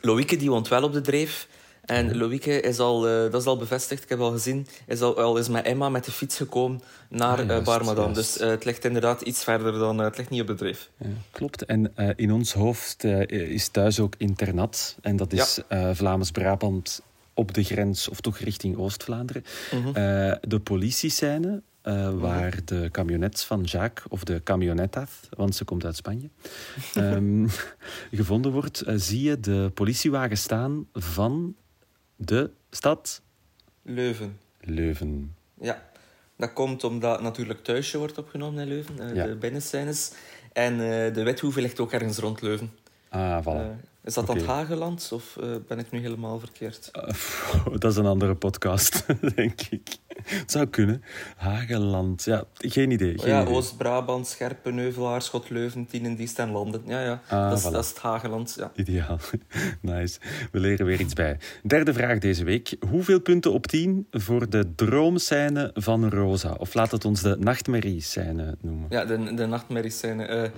Loïke 0.00 0.36
die 0.36 0.50
woont 0.50 0.68
wel 0.68 0.82
op 0.82 0.92
de 0.92 1.00
dreef. 1.00 1.48
En 1.84 2.16
Loïke 2.16 2.60
is 2.60 2.78
al, 2.78 3.08
eh, 3.08 3.30
dat 3.30 3.40
is 3.40 3.46
al 3.46 3.56
bevestigd, 3.56 4.02
ik 4.02 4.08
heb 4.08 4.20
al 4.20 4.30
gezien, 4.30 4.66
is 4.86 5.00
al, 5.00 5.20
al 5.20 5.36
is 5.36 5.48
met 5.48 5.64
Emma 5.64 5.88
met 5.88 6.04
de 6.04 6.12
fiets 6.12 6.36
gekomen 6.36 6.80
naar 7.08 7.40
Ah, 7.40 7.46
juist, 7.46 7.66
juist. 7.66 8.14
Dus 8.14 8.34
het 8.34 8.64
ligt 8.64 8.84
inderdaad 8.84 9.20
iets 9.20 9.44
verder 9.44 9.72
dan... 9.72 9.98
het 9.98 10.16
ligt 10.16 10.30
niet 10.30 10.40
op 10.40 10.46
de 10.46 10.54
dreef. 10.54 10.90
Ja, 10.96 11.08
klopt. 11.30 11.64
En 11.64 11.92
in 12.16 12.32
ons 12.32 12.52
hoofd 12.52 13.04
is 13.26 13.68
thuis 13.68 14.00
ook 14.00 14.14
internat. 14.18 14.96
En 15.00 15.16
dat 15.16 15.32
is 15.32 15.60
Vlaams-Brabant 15.92 17.02
op 17.38 17.54
de 17.54 17.62
grens, 17.64 18.08
of 18.08 18.20
toch 18.20 18.38
richting 18.38 18.76
Oost-Vlaanderen. 18.76 19.42
Mhm. 19.72 19.86
Eh, 19.86 19.92
de 20.40 20.60
politiescène, 20.62 21.62
eh, 21.82 22.14
waar 22.14 22.64
de 22.64 22.88
camionet 22.92 23.40
van 23.40 23.62
Jacques, 23.62 24.06
of 24.08 24.24
de 24.24 24.42
camionetta, 24.42 25.06
want 25.30 25.54
ze 25.54 25.64
komt 25.64 25.84
uit 25.84 25.96
Spanje, 25.96 26.28
ehm, 26.94 27.46
gevonden 28.10 28.52
wordt, 28.52 28.80
eh, 28.80 28.94
zie 28.96 29.22
je 29.22 29.40
de 29.40 29.70
politiewagen 29.74 30.38
staan 30.38 30.86
van 30.92 31.56
de 32.16 32.50
stad 32.70 33.22
Leuven. 33.82 34.38
Leuven. 34.60 35.34
Ja, 35.60 35.82
dat 36.36 36.52
komt 36.52 36.84
omdat 36.84 37.22
natuurlijk 37.22 37.64
thuisje 37.64 37.98
wordt 37.98 38.18
opgenomen 38.18 38.62
in 38.62 38.68
Leuven, 38.68 39.14
Ja. 39.14 39.26
de 39.26 39.34
binnenscènes. 39.36 40.12
En 40.52 40.78
de 41.12 41.22
Wethoeve 41.22 41.60
ligt 41.60 41.80
ook 41.80 41.92
ergens 41.92 42.18
rond 42.18 42.42
Leuven. 42.42 42.70
Ah, 43.10 43.42
voilà. 43.42 43.46
Eh, 43.46 43.66
is 44.08 44.14
dat 44.14 44.26
dan 44.26 44.36
het 44.36 44.46
Hageland 44.46 45.10
of 45.12 45.36
eh, 45.36 45.48
ben 45.66 45.78
ik 45.78 45.90
nu 45.90 46.00
helemaal 46.00 46.38
verkeerd? 46.38 46.88
Eh, 46.92 47.72
dat 47.78 47.90
is 47.90 47.96
een 47.96 48.06
andere 48.06 48.34
podcast, 48.34 49.06
denk 49.34 49.60
ik. 49.70 49.96
Het 50.24 50.50
zou 50.50 50.66
kunnen. 50.66 51.02
Hageland, 51.36 52.24
ja, 52.24 52.44
geen 52.54 52.90
idee. 52.90 53.18
Geen 53.18 53.30
ja. 53.30 53.44
Oost-Brabant, 53.44 54.26
Scherpen, 54.26 54.76
Heuvelaar, 54.76 55.22
Schot, 55.22 55.50
Leuven, 55.50 55.86
Tienendiest 55.86 56.38
en 56.38 56.50
Landen. 56.50 56.82
Ja, 56.86 57.02
ja. 57.02 57.22
Ah, 57.28 57.48
dat, 57.48 57.58
is, 57.58 57.64
voilà. 57.64 57.70
dat 57.70 57.84
is 57.84 57.88
het 57.88 57.98
Hageland. 57.98 58.54
Ja. 58.58 58.70
Ideaal. 58.74 59.18
Nice. 59.80 60.18
We 60.52 60.60
leren 60.60 60.86
weer 60.86 61.00
iets 61.00 61.14
bij. 61.14 61.38
Derde 61.62 61.92
vraag 61.92 62.18
deze 62.18 62.44
week. 62.44 62.76
Hoeveel 62.90 63.20
punten 63.20 63.52
op 63.52 63.66
10 63.66 64.06
voor 64.10 64.50
de 64.50 64.74
droomscène 64.74 65.70
van 65.74 66.08
Rosa? 66.10 66.54
Of 66.58 66.74
laat 66.74 66.90
het 66.90 67.04
ons 67.04 67.22
de 67.22 67.36
nachtmerriescène 67.38 68.56
noemen. 68.60 68.86
Ja, 68.90 69.04
de, 69.04 69.34
de 69.34 69.46
nachtmerriescène. 69.46 70.50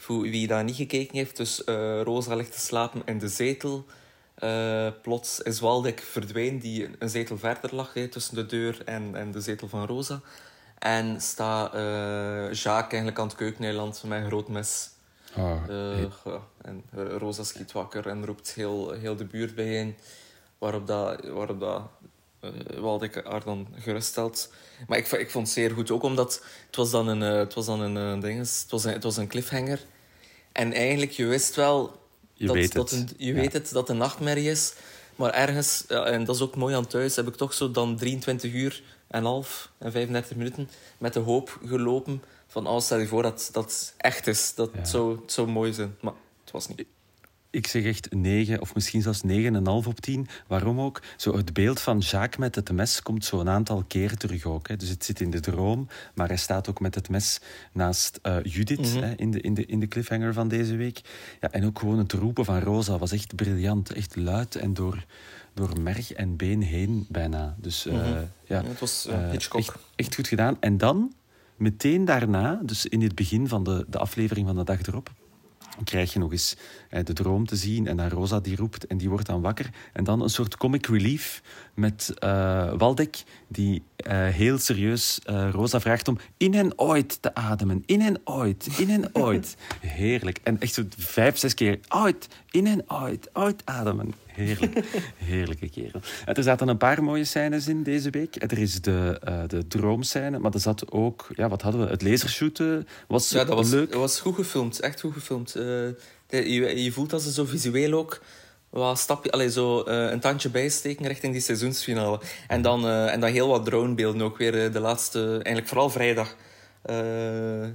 Voor 0.00 0.22
wie 0.22 0.46
daar 0.46 0.64
niet 0.64 0.76
gekeken 0.76 1.16
heeft, 1.16 1.36
dus 1.36 1.64
eh, 1.64 2.02
Rosa 2.02 2.34
ligt 2.34 2.52
te 2.52 2.60
slapen 2.60 3.02
in 3.04 3.18
de 3.18 3.28
zetel. 3.28 3.86
Eh, 4.34 4.88
plots 5.02 5.40
is 5.40 5.60
Waldeck 5.60 6.00
verdwenen, 6.00 6.58
die 6.58 6.88
een 6.98 7.08
zetel 7.08 7.38
verder 7.38 7.74
lag 7.74 7.94
hè, 7.94 8.08
tussen 8.08 8.34
de 8.34 8.46
deur 8.46 8.82
en, 8.84 9.14
en 9.14 9.30
de 9.30 9.40
zetel 9.40 9.68
van 9.68 9.86
Rosa. 9.86 10.20
En 10.78 11.20
staat 11.20 11.74
eh 11.74 12.52
Jacques 12.52 12.92
eigenlijk 12.92 13.18
aan 13.18 13.26
het 13.26 13.36
keukeneiland 13.36 14.02
met 14.06 14.20
een 14.20 14.26
groot 14.26 14.48
mes. 14.48 14.90
Oh, 15.36 15.60
ja, 16.24 16.40
en 16.62 16.84
Rosa 17.18 17.42
schiet 17.42 17.72
wakker 17.72 18.06
en 18.06 18.26
roept 18.26 18.52
heel, 18.52 18.90
heel 18.90 19.16
de 19.16 19.24
buurt 19.24 19.54
bijeen. 19.54 19.96
Waarop 20.58 20.86
dat, 20.86 21.28
waarop 21.28 21.60
dat 21.60 21.82
eh, 22.40 22.50
Waldeck 22.78 23.20
haar 23.24 23.44
dan 23.44 23.68
geruststelt. 23.78 24.52
Maar 24.86 24.98
ik, 24.98 25.06
ik 25.12 25.30
vond 25.30 25.46
het 25.46 25.54
zeer 25.56 25.70
goed, 25.70 25.90
ook 25.90 26.02
omdat 26.02 26.42
het 26.66 26.76
was 26.76 26.90
dan 26.90 27.08
een, 27.08 27.22
eh, 27.22 27.38
het 27.38 27.54
was 27.54 27.66
dan 27.66 27.80
een, 27.80 27.96
eh, 28.16 28.20
dinges, 28.22 28.60
het 28.62 28.70
was 28.70 28.84
een, 28.84 28.92
het 28.92 29.02
was 29.02 29.16
een 29.16 29.28
cliffhanger. 29.28 29.80
En 30.52 30.72
eigenlijk, 30.72 31.10
je 31.10 31.26
wist 31.26 31.54
wel 31.54 31.98
Je 32.34 32.46
dat, 32.46 32.54
weet 32.54 32.72
dat 32.72 32.90
het. 32.90 33.00
een, 33.00 33.08
je 33.16 33.26
Ja. 33.26 33.34
weet 33.40 33.52
het, 33.52 33.72
dat 33.72 33.88
een 33.88 33.96
nachtmerrie 33.96 34.50
is. 34.50 34.72
Maar 35.16 35.30
ergens, 35.32 35.84
ja, 35.88 36.04
en 36.04 36.24
dat 36.24 36.34
is 36.34 36.42
ook 36.42 36.56
mooi 36.56 36.74
aan 36.74 36.86
thuis, 36.86 37.16
heb 37.16 37.26
ik 37.28 37.34
toch 37.36 37.52
zo 37.54 37.70
dan 37.70 37.96
23 37.96 38.52
uur 38.52 38.82
en 39.08 39.24
half 39.24 39.70
en 39.78 39.92
35 39.92 40.36
minuten 40.36 40.70
met 40.98 41.12
de 41.12 41.20
hoop 41.20 41.58
gelopen 41.66 42.22
van, 42.46 42.66
oh, 42.66 42.80
stel 42.80 42.98
je 42.98 43.06
voor 43.06 43.22
dat 43.22 43.48
dat 43.52 43.94
echt 43.96 44.26
is. 44.26 44.54
Dat 44.54 44.70
Ja. 44.72 44.78
het, 44.78 44.88
zou, 44.88 45.20
het 45.20 45.32
zou 45.32 45.48
mooi 45.48 45.72
zijn. 45.72 45.96
Maar 46.00 46.12
het 46.44 46.50
was 46.52 46.68
niet. 46.68 46.84
Ik 47.52 47.66
zeg 47.66 47.84
echt 47.84 48.14
9 48.14 48.60
of 48.60 48.74
misschien 48.74 49.02
zelfs 49.02 49.20
9,5 49.26 49.86
op 49.86 50.00
10. 50.00 50.26
Waarom 50.46 50.80
ook? 50.80 51.02
Zo 51.16 51.36
het 51.36 51.52
beeld 51.52 51.80
van 51.80 51.98
Jacques 51.98 52.36
met 52.36 52.54
het 52.54 52.72
mes 52.72 53.02
komt 53.02 53.24
zo 53.24 53.40
een 53.40 53.48
aantal 53.48 53.84
keer 53.88 54.16
terug 54.16 54.44
ook. 54.44 54.68
Hè. 54.68 54.76
Dus 54.76 54.88
het 54.88 55.04
zit 55.04 55.20
in 55.20 55.30
de 55.30 55.40
droom, 55.40 55.88
maar 56.14 56.28
hij 56.28 56.36
staat 56.36 56.68
ook 56.68 56.80
met 56.80 56.94
het 56.94 57.08
mes 57.08 57.40
naast 57.72 58.18
eh, 58.22 58.36
Judith 58.42 58.78
Mhm. 58.94 59.02
hè, 59.02 59.12
in, 59.16 59.30
de, 59.30 59.40
in, 59.40 59.54
de, 59.54 59.66
in 59.66 59.80
de 59.80 59.88
cliffhanger 59.88 60.32
van 60.32 60.48
deze 60.48 60.76
week. 60.76 61.00
Ja, 61.40 61.50
en 61.50 61.64
ook 61.66 61.78
gewoon 61.78 61.98
het 61.98 62.12
roepen 62.12 62.44
van 62.44 62.60
Rosa 62.60 62.98
was 62.98 63.12
echt 63.12 63.36
briljant. 63.36 63.92
Echt 63.92 64.16
luid 64.16 64.54
en 64.56 64.74
door, 64.74 65.04
door 65.54 65.80
merg 65.80 66.12
en 66.12 66.36
been 66.36 66.62
heen 66.62 67.06
bijna. 67.08 67.56
Dus 67.58 67.86
eh, 67.86 67.92
Mhm. 67.94 68.04
ja, 68.04 68.28
Ja, 68.46 68.64
het 68.64 68.80
was 68.80 69.06
eh, 69.06 69.30
Hitchcock. 69.30 69.60
echt, 69.60 69.76
echt 69.96 70.14
goed 70.14 70.28
gedaan. 70.28 70.56
En 70.60 70.78
dan, 70.78 71.12
meteen 71.56 72.04
daarna, 72.04 72.60
dus 72.62 72.86
in 72.86 73.02
het 73.02 73.14
begin 73.14 73.48
van 73.48 73.64
de, 73.64 73.84
de 73.88 73.98
aflevering 73.98 74.46
van 74.46 74.56
de 74.56 74.64
dag 74.64 74.82
erop, 74.82 75.10
krijg 75.84 76.12
je 76.12 76.18
nog 76.18 76.32
eens 76.32 76.56
eh, 76.90 77.04
de 77.04 77.12
droom 77.12 77.46
te 77.46 77.56
zien 77.56 77.86
en 77.86 77.96
dan 77.96 78.08
Rosa 78.08 78.40
die 78.40 78.56
roept 78.56 78.86
en 78.86 78.98
die 78.98 79.08
wordt 79.08 79.26
dan 79.26 79.40
wakker. 79.40 79.70
En 79.92 80.04
dan 80.04 80.22
een 80.22 80.30
soort 80.30 80.56
comic 80.56 80.86
relief 80.86 81.42
met 81.74 82.12
eh 82.18 82.72
Waldeck 82.76 83.22
die 83.48 83.82
eh, 83.96 84.26
heel 84.26 84.58
serieus 84.58 85.20
eh, 85.24 85.48
Rosa 85.52 85.80
vraagt 85.80 86.08
om 86.08 86.18
in 86.36 86.54
en 86.54 86.78
ooit 86.78 87.22
te 87.22 87.34
ademen. 87.34 87.82
In 87.86 88.00
en 88.00 88.20
ooit, 88.24 88.68
in 88.78 88.90
en 88.90 89.10
ooit. 89.24 89.56
Heerlijk. 89.80 90.38
En 90.42 90.60
echt 90.60 90.74
zo 90.74 90.82
vijf, 90.98 91.38
zes 91.38 91.54
keer 91.54 91.78
ooit, 91.88 92.28
in 92.50 92.66
en 92.66 92.90
ooit, 92.90 93.30
ooit 93.32 93.62
ademen. 93.64 94.14
Heerlijk. 94.26 94.84
Heerlijke 95.16 95.68
kerel. 95.68 96.00
En 96.24 96.34
er 96.34 96.42
zaten 96.42 96.68
een 96.68 96.76
paar 96.76 97.02
mooie 97.02 97.24
scènes 97.24 97.68
in 97.68 97.82
deze 97.82 98.10
week. 98.10 98.42
Er 98.42 98.58
is 98.58 98.80
de, 98.80 99.18
eh 99.24 99.42
de 99.46 99.66
droomscène, 99.66 100.38
maar 100.38 100.54
er 100.54 100.60
zat 100.60 100.92
ook... 100.92 101.28
Ja, 101.34 101.48
wat 101.48 101.62
hadden 101.62 101.80
we? 101.84 101.90
Het 101.90 102.02
lasershooten 102.02 102.86
was, 103.08 103.30
Ja, 103.30 103.44
dat 103.44 103.54
was, 103.54 103.70
leuk. 103.70 103.90
dat 103.90 104.00
was 104.00 104.20
goed 104.20 104.34
gefilmd. 104.34 104.80
Echt 104.80 105.00
goed 105.00 105.12
gefilmd. 105.12 105.54
Eh, 105.60 106.04
de- 106.26 106.52
je, 106.52 106.82
je 106.82 106.92
voelt 106.92 107.10
dat 107.10 107.22
ze 107.22 107.32
zo 107.32 107.44
visueel 107.44 107.92
ook 107.92 108.20
wat 108.70 108.98
stapje, 108.98 109.30
allee, 109.30 109.50
zo, 109.50 109.82
eh, 109.82 110.10
een 110.10 110.20
tandje 110.20 110.48
bijsteken 110.50 111.06
richting 111.06 111.32
die 111.32 111.42
seizoensfinale. 111.42 112.20
En 112.48 112.62
dan, 112.62 112.84
eh, 112.86 113.12
en 113.12 113.20
dan 113.20 113.30
heel 113.30 113.48
wat 113.48 113.64
dronebeelden 113.64 114.22
ook 114.22 114.38
weer 114.38 114.64
eh, 114.64 114.72
de 114.72 114.80
laatste... 114.80 115.30
Eigenlijk 115.32 115.68
vooral 115.68 115.90
vrijdag. 115.90 116.36
Eh, 116.82 116.96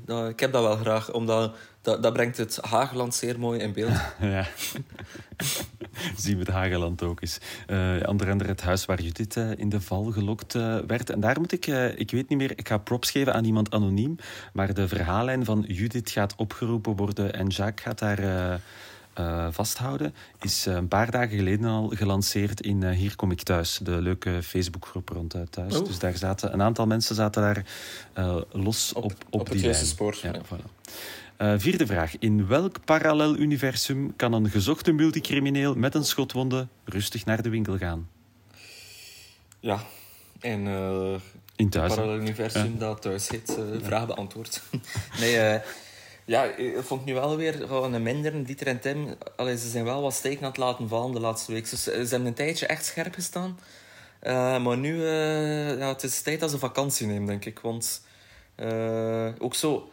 dat- 0.06 0.30
ik 0.30 0.40
heb 0.40 0.52
dat 0.52 0.64
wel 0.64 0.76
graag, 0.76 1.12
omdat 1.14 1.56
dat, 1.82 2.04
dat 2.04 2.14
brengt 2.14 2.38
het 2.38 2.58
Hageland 2.62 3.16
zeer 3.16 3.40
mooi 3.40 3.60
in 3.60 3.74
beeld. 3.74 3.92
Ja. 4.20 4.48
Zien 6.18 6.34
we 6.34 6.40
het 6.40 6.54
Hageland 6.54 7.04
ook 7.04 7.22
eens. 7.22 7.38
Onder 8.08 8.30
andere 8.30 8.50
het 8.50 8.62
huis 8.62 8.86
waar 8.86 9.02
Judith 9.02 9.38
eh, 9.38 9.52
in 9.56 9.70
de 9.70 9.82
val 9.82 10.04
gelokt 10.04 10.56
eh, 10.56 10.78
werd. 10.88 11.10
En 11.10 11.20
daar 11.20 11.40
moet 11.40 11.52
ik, 11.52 11.66
ik 11.96 12.12
weet 12.12 12.30
niet 12.30 12.38
meer, 12.38 12.52
ik 12.56 12.68
ga 12.68 12.78
props 12.78 13.12
geven 13.12 13.34
aan 13.34 13.46
iemand 13.46 13.72
anoniem. 13.74 14.16
Maar 14.54 14.74
de 14.74 14.88
verhaallijn 14.88 15.46
van 15.46 15.66
Judith 15.68 16.10
gaat 16.10 16.34
opgeroepen 16.36 16.96
worden 16.96 17.34
en 17.34 17.48
Jacques 17.48 17.86
gaat 17.86 18.00
daar 18.00 18.60
vasthouden. 19.52 20.14
Is 20.42 20.66
een 20.66 20.88
paar 20.88 21.12
dagen 21.12 21.38
geleden 21.38 21.66
al 21.66 21.88
gelanceerd 21.96 22.62
in 22.62 22.90
Hier 22.90 23.16
Kom 23.16 23.32
Ik 23.32 23.42
Thuis. 23.42 23.80
De 23.84 24.02
leuke 24.02 24.44
Facebookgroep 24.44 25.10
rond 25.10 25.34
eh, 25.34 25.42
thuis. 25.50 25.78
Oh. 25.78 25.86
Dus 25.86 26.00
daar 26.00 26.18
zaten, 26.18 26.54
een 26.54 26.62
aantal 26.62 26.86
mensen 26.88 27.16
zaten 27.16 27.42
daar 27.42 27.66
los 28.52 28.94
op, 28.94 29.04
Op- 29.04 29.12
op, 29.12 29.24
op 29.30 29.40
het 29.40 29.52
die 29.52 29.62
juiste 29.64 29.86
spoor, 29.86 30.18
Ja, 30.22 30.32
ja. 30.34 30.42
voilà. 30.42 30.72
Eh, 31.38 31.54
vierde 31.58 31.86
vraag. 31.86 32.18
In 32.20 32.48
welk 32.48 32.86
parallel 32.86 33.36
universum 33.36 34.16
kan 34.16 34.34
een 34.34 34.50
gezochte 34.50 34.92
multicrimineel 34.92 35.76
met 35.76 35.96
een 35.96 36.04
schotwonde 36.04 36.68
rustig 36.84 37.26
naar 37.26 37.42
de 37.42 37.50
winkel 37.50 37.78
gaan? 37.78 38.10
Ja. 39.60 39.84
En 40.40 40.68
eh 40.68 41.16
In 41.56 41.70
thuis. 41.70 41.92
hè? 41.92 41.98
parallel 41.98 42.22
universum 42.22 42.78
dat 42.78 43.02
thuis 43.02 43.30
heet, 43.30 43.58
eh, 43.58 43.64
vraag 43.82 44.06
beantwoord. 44.06 44.62
nee, 45.20 45.60
Ja, 46.26 46.44
ik 46.44 46.78
vond 46.82 47.06
nu 47.06 47.14
wel 47.14 47.38
weer 47.38 47.54
gewoon 47.54 47.94
een 47.94 48.04
minder. 48.04 48.46
Dieter 48.46 48.68
en 48.68 48.80
Tim, 48.80 49.16
allee, 49.36 49.58
ze 49.58 49.70
zijn 49.70 49.84
wel 49.84 50.02
wat 50.02 50.14
steken 50.14 50.42
aan 50.42 50.50
het 50.50 50.58
laten 50.58 50.88
vallen 50.88 51.12
de 51.12 51.20
laatste 51.20 51.52
week. 51.52 51.70
Dus, 51.70 51.84
ze 51.84 51.92
hebben 51.92 52.26
een 52.26 52.34
tijdje 52.34 52.66
echt 52.66 52.86
scherp 52.86 53.14
gestaan. 53.14 53.60
Uh, 54.24 54.64
maar 54.64 54.78
nu, 54.78 54.96
uh, 54.96 55.78
ja, 55.78 55.88
het 55.88 56.04
is 56.04 56.22
tijd 56.22 56.40
dat 56.40 56.52
ze 56.52 56.58
vakantie 56.60 57.08
nemen, 57.08 57.26
denk 57.26 57.46
ik. 57.46 57.60
Want 57.60 58.02
uh, 58.60 59.28
ook 59.40 59.56
zo... 59.56 59.90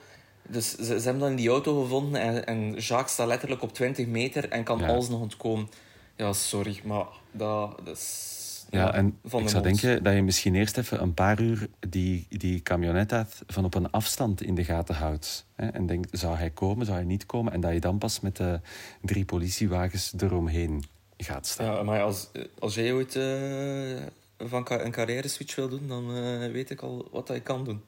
Dus 0.48 0.76
ze, 0.76 0.84
ze, 0.84 0.92
hebben 0.92 1.18
dan 1.18 1.30
in 1.30 1.36
die 1.36 1.48
auto 1.48 1.82
gevonden 1.82 2.20
en, 2.20 2.46
en 2.46 2.72
Jacques 2.72 3.12
staat 3.12 3.26
letterlijk 3.26 3.62
op 3.62 3.72
20 3.72 4.06
meter 4.06 4.48
en 4.48 4.64
kan 4.64 4.78
ja. 4.78 4.86
alles 4.86 5.08
nog 5.08 5.20
ontkomen. 5.20 5.68
Ja, 6.16 6.32
sorry, 6.32 6.80
maar 6.84 7.06
dat, 7.30 7.80
dat 7.84 7.96
is... 7.96 8.40
Ja, 8.70 8.94
en 8.94 9.18
ik 9.22 9.48
zou 9.48 9.62
denken 9.62 10.02
dat 10.02 10.14
je 10.14 10.22
misschien 10.22 10.54
eerst 10.54 10.78
even 10.78 11.02
een 11.02 11.14
paar 11.14 11.40
uur 11.40 11.68
die, 11.88 12.26
die 12.28 12.62
camionet 12.62 13.14
van 13.46 13.64
op 13.64 13.74
een 13.74 13.90
afstand 13.90 14.42
in 14.42 14.54
de 14.54 14.64
gaten 14.64 14.94
houdt. 14.94 15.46
Hè, 15.54 15.68
en 15.68 15.86
denkt, 15.86 16.18
zou 16.18 16.36
hij 16.36 16.50
komen, 16.50 16.86
zou 16.86 16.98
hij 16.98 17.06
niet 17.06 17.26
komen? 17.26 17.52
En 17.52 17.60
dat 17.60 17.72
je 17.72 17.80
dan 17.80 17.98
pas 17.98 18.20
met 18.20 18.36
de 18.36 18.60
drie 19.02 19.24
politiewagens 19.24 20.12
eromheen 20.18 20.84
gaat 21.16 21.46
staan. 21.46 21.66
Ja, 21.66 21.82
maar 21.82 22.02
als, 22.02 22.30
als 22.58 22.74
jij 22.74 22.92
ooit 22.92 23.14
uh, 23.14 24.00
van 24.38 24.66
een 24.68 24.90
carrière 24.90 25.28
switch 25.28 25.54
wil 25.54 25.68
doen, 25.68 25.88
dan 25.88 26.16
uh, 26.16 26.52
weet 26.52 26.70
ik 26.70 26.80
al 26.80 27.08
wat 27.10 27.28
hij 27.28 27.40
kan 27.40 27.64
doen. 27.64 27.82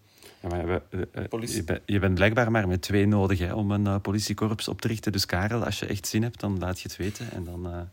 Ja, 0.44 0.50
maar 0.50 0.66
we, 0.66 1.06
uh, 1.32 1.48
je, 1.48 1.64
ben, 1.64 1.80
je, 1.86 1.98
bent 1.98 2.14
blijkbaar 2.14 2.50
maar 2.50 2.68
met 2.68 2.82
twee 2.82 3.06
nodig 3.06 3.38
hè, 3.38 3.54
om 3.54 3.70
een 3.70 4.00
politiekorps 4.00 4.68
op 4.68 4.80
te 4.80 4.88
richten. 4.88 5.12
Dus 5.12 5.26
Karel, 5.26 5.64
als 5.64 5.78
je 5.78 5.86
echt 5.86 6.06
zin 6.06 6.22
hebt, 6.22 6.40
dan 6.40 6.58
laat 6.58 6.80
je 6.80 6.88
het 6.88 6.96
weten. 6.96 7.30
En 7.30 7.44
dan 7.44 7.88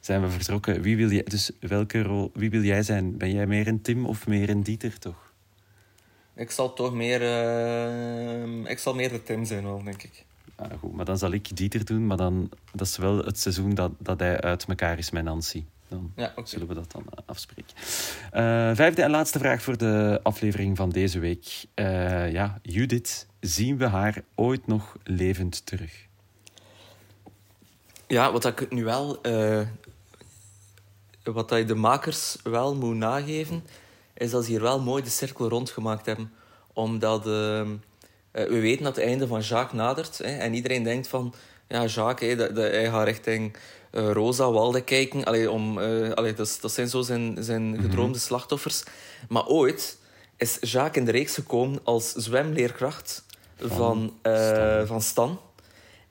zijn 0.00 0.22
we 0.22 0.30
vertrokken. 0.30 0.82
Wie 0.82 0.96
wil, 0.96 1.10
jij, 1.10 1.22
dus 1.22 1.50
welke 1.60 2.02
rol, 2.02 2.30
wie 2.34 2.50
wil 2.50 2.62
jij 2.62 2.82
zijn? 2.82 3.16
Ben 3.16 3.32
jij 3.32 3.46
meer 3.46 3.66
een 3.66 3.82
Tim 3.82 4.06
of 4.06 4.26
meer 4.26 4.50
een 4.50 4.62
Dieter, 4.62 4.98
toch? 4.98 5.32
Ik 6.34 6.50
zal 6.50 6.72
toch 6.72 6.92
meer... 6.92 7.20
Uh, 7.20 8.70
ik 8.70 8.78
zal 8.78 8.94
meer 8.94 9.08
de 9.08 9.22
Tim 9.22 9.44
zijn 9.44 9.64
wel, 9.64 9.82
denk 9.82 10.02
ik. 10.02 10.24
Ah, 10.54 10.78
goed, 10.78 10.92
maar 10.92 11.04
dan 11.04 11.18
zal 11.18 11.32
ik 11.32 11.56
Dieter 11.56 11.84
doen. 11.84 12.06
Maar 12.06 12.16
dan, 12.16 12.50
dat 12.72 12.86
is 12.86 12.96
wel 12.96 13.16
het 13.16 13.38
seizoen 13.38 13.74
dat, 13.74 13.92
dat 13.98 14.20
hij 14.20 14.40
uit 14.40 14.64
elkaar 14.64 14.98
is 14.98 15.10
met 15.10 15.24
Nancy. 15.24 15.64
Dan 15.90 16.12
ja, 16.16 16.26
okay. 16.30 16.46
zullen 16.46 16.66
we 16.66 16.74
dat 16.74 16.92
dan 16.92 17.04
afspreken. 17.26 17.74
Uh, 17.76 18.74
vijfde 18.74 19.02
en 19.02 19.10
laatste 19.10 19.38
vraag 19.38 19.62
voor 19.62 19.76
de 19.76 20.20
aflevering 20.22 20.76
van 20.76 20.90
deze 20.90 21.18
week. 21.18 21.64
Uh, 21.74 22.32
ja, 22.32 22.58
Judith, 22.62 23.26
zien 23.40 23.78
we 23.78 23.86
haar 23.86 24.22
ooit 24.34 24.66
nog 24.66 24.96
levend 25.04 25.66
terug? 25.66 26.06
Ja, 28.06 28.32
wat 28.32 28.44
ik 28.44 28.70
nu 28.70 28.84
wel 28.84 29.18
uh, 29.26 29.60
wat 31.22 31.50
je 31.50 31.64
de 31.64 31.74
makers 31.74 32.36
wel 32.42 32.74
moet 32.74 32.96
nageven, 32.96 33.64
is 34.14 34.30
dat 34.30 34.44
ze 34.44 34.50
hier 34.50 34.62
wel 34.62 34.80
mooi 34.80 35.02
de 35.02 35.10
cirkel 35.10 35.48
rondgemaakt 35.48 36.06
hebben. 36.06 36.32
Omdat 36.72 37.24
we 37.24 37.78
weten 38.48 38.84
dat 38.84 38.96
het 38.96 39.04
einde 39.04 39.26
van 39.26 39.40
Jacques 39.40 39.80
nadert. 39.80 40.18
Hè, 40.18 40.36
en 40.36 40.54
iedereen 40.54 40.82
denkt 40.82 41.08
van, 41.08 41.34
ja, 41.70 41.84
Jacques, 41.86 42.30
hè, 42.30 42.36
dat, 42.36 42.54
dat, 42.54 42.70
hij 42.70 42.84
gaat 42.84 43.04
richting 43.04 43.56
uh, 43.92 44.10
Rosa 44.10 44.50
Walde 44.50 44.82
kijken. 44.82 45.24
Allee, 45.24 45.50
om, 45.50 45.78
uh, 45.78 46.10
allee, 46.10 46.34
dat, 46.34 46.58
dat 46.60 46.72
zijn 46.72 46.88
zo 46.88 47.02
zijn, 47.02 47.36
zijn 47.40 47.62
mm 47.62 47.74
-hmm. 47.74 47.82
gedroomde 47.82 48.18
slachtoffers. 48.18 48.82
Maar 49.28 49.46
ooit 49.46 49.98
is 50.36 50.58
Jacques 50.60 50.96
in 50.96 51.04
de 51.04 51.10
reeks 51.10 51.34
gekomen 51.34 51.80
als 51.84 52.12
zwemleerkracht 52.12 53.24
van, 53.58 54.12
van, 54.22 54.36
Stan. 54.36 54.86
van 54.86 55.02
Stan. 55.02 55.40